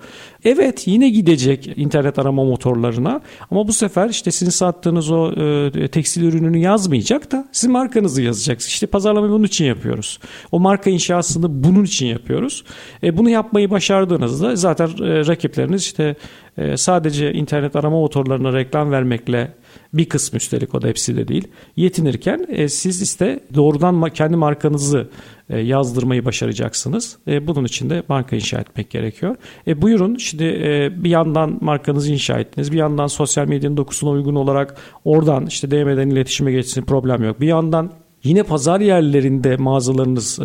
[0.44, 3.22] Evet yine gidecek internet arama motorlarına
[3.52, 8.62] ama bu sefer işte sizin sattığınız o e, tekstil ürününü yazmayacak da sizin markanızı yazacak.
[8.62, 10.20] İşte pazarlamayı bunun için yapıyoruz.
[10.52, 12.64] O marka inşasını bunun için yapıyoruz.
[13.04, 16.16] E, bunu yapmayı başardığınızda zaten e, rakipleriniz işte
[16.58, 19.54] e, sadece internet arama motorlarına reklam vermekle
[19.94, 21.48] bir kısmı üstelik o da hepsi de değil.
[21.76, 25.10] Yetinirken e, siz işte doğrudan kendi markanızı
[25.50, 27.18] e, yazdırmayı başaracaksınız.
[27.28, 29.36] E, bunun için de marka inşa etmek gerekiyor.
[29.68, 32.72] E, buyurun şimdi e, bir yandan markanızı inşa ettiniz.
[32.72, 37.42] Bir yandan sosyal medyanın dokusuna uygun olarak oradan işte DM'den iletişime geçsin problem yok.
[37.42, 37.92] Bir yandan
[38.24, 40.44] Yine pazar yerlerinde mağazalarınız e,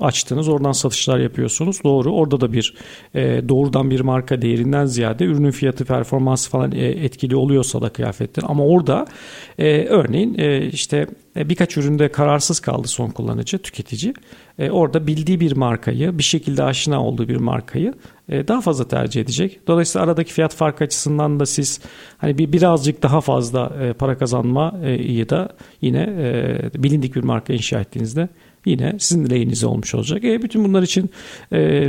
[0.00, 1.84] açtınız, oradan satışlar yapıyorsunuz.
[1.84, 2.12] Doğru.
[2.12, 2.74] Orada da bir
[3.14, 8.44] e, doğrudan bir marka değerinden ziyade ürünün fiyatı, performansı falan e, etkili oluyorsa da kıyafetler.
[8.46, 9.06] Ama orada
[9.58, 11.06] e, örneğin e, işte
[11.36, 14.14] birkaç üründe kararsız kaldı son kullanıcı, tüketici.
[14.58, 17.94] E, orada bildiği bir markayı, bir şekilde aşina olduğu bir markayı
[18.28, 19.60] e, daha fazla tercih edecek.
[19.66, 21.80] Dolayısıyla aradaki fiyat farkı açısından da siz
[22.18, 25.48] hani bir birazcık daha fazla para kazanma iyi da
[25.80, 26.08] yine
[26.74, 28.28] bilindik bir marka inşa ettiğinizde
[28.66, 30.24] yine sizin lehinize olmuş olacak.
[30.24, 31.10] E, bütün bunlar için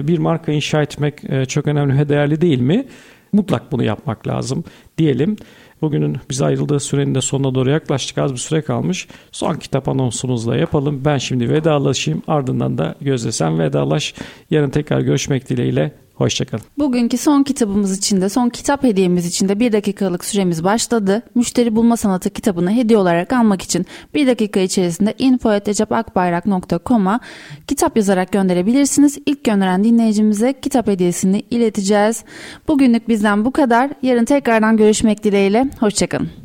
[0.08, 2.86] bir marka inşa etmek çok önemli ve değerli değil mi?
[3.34, 4.64] Mutlak bunu yapmak lazım
[4.98, 5.36] diyelim.
[5.82, 8.18] Bugünün bize ayrıldığı sürenin de sonuna doğru yaklaştık.
[8.18, 9.08] Az bir süre kalmış.
[9.32, 11.02] Son kitap anonsumuzla yapalım.
[11.06, 12.22] Ben şimdi vedalaşayım.
[12.28, 14.14] Ardından da Gözde sen vedalaş.
[14.52, 16.05] Yarın tekrar görüşmek dileğiyle.
[16.16, 16.64] Hoşçakalın.
[16.78, 21.22] Bugünkü son kitabımız için de son kitap hediyemiz için de bir dakikalık süremiz başladı.
[21.36, 27.20] Müşteri Bulma Sanatı kitabını hediye olarak almak için bir dakika içerisinde info.recepakbayrak.com'a
[27.68, 29.18] kitap yazarak gönderebilirsiniz.
[29.26, 32.24] İlk gönderen dinleyicimize kitap hediyesini ileteceğiz.
[32.68, 33.92] Bugünlük bizden bu kadar.
[34.02, 35.70] Yarın tekrardan görüşmek dileğiyle.
[35.80, 36.45] Hoşçakalın.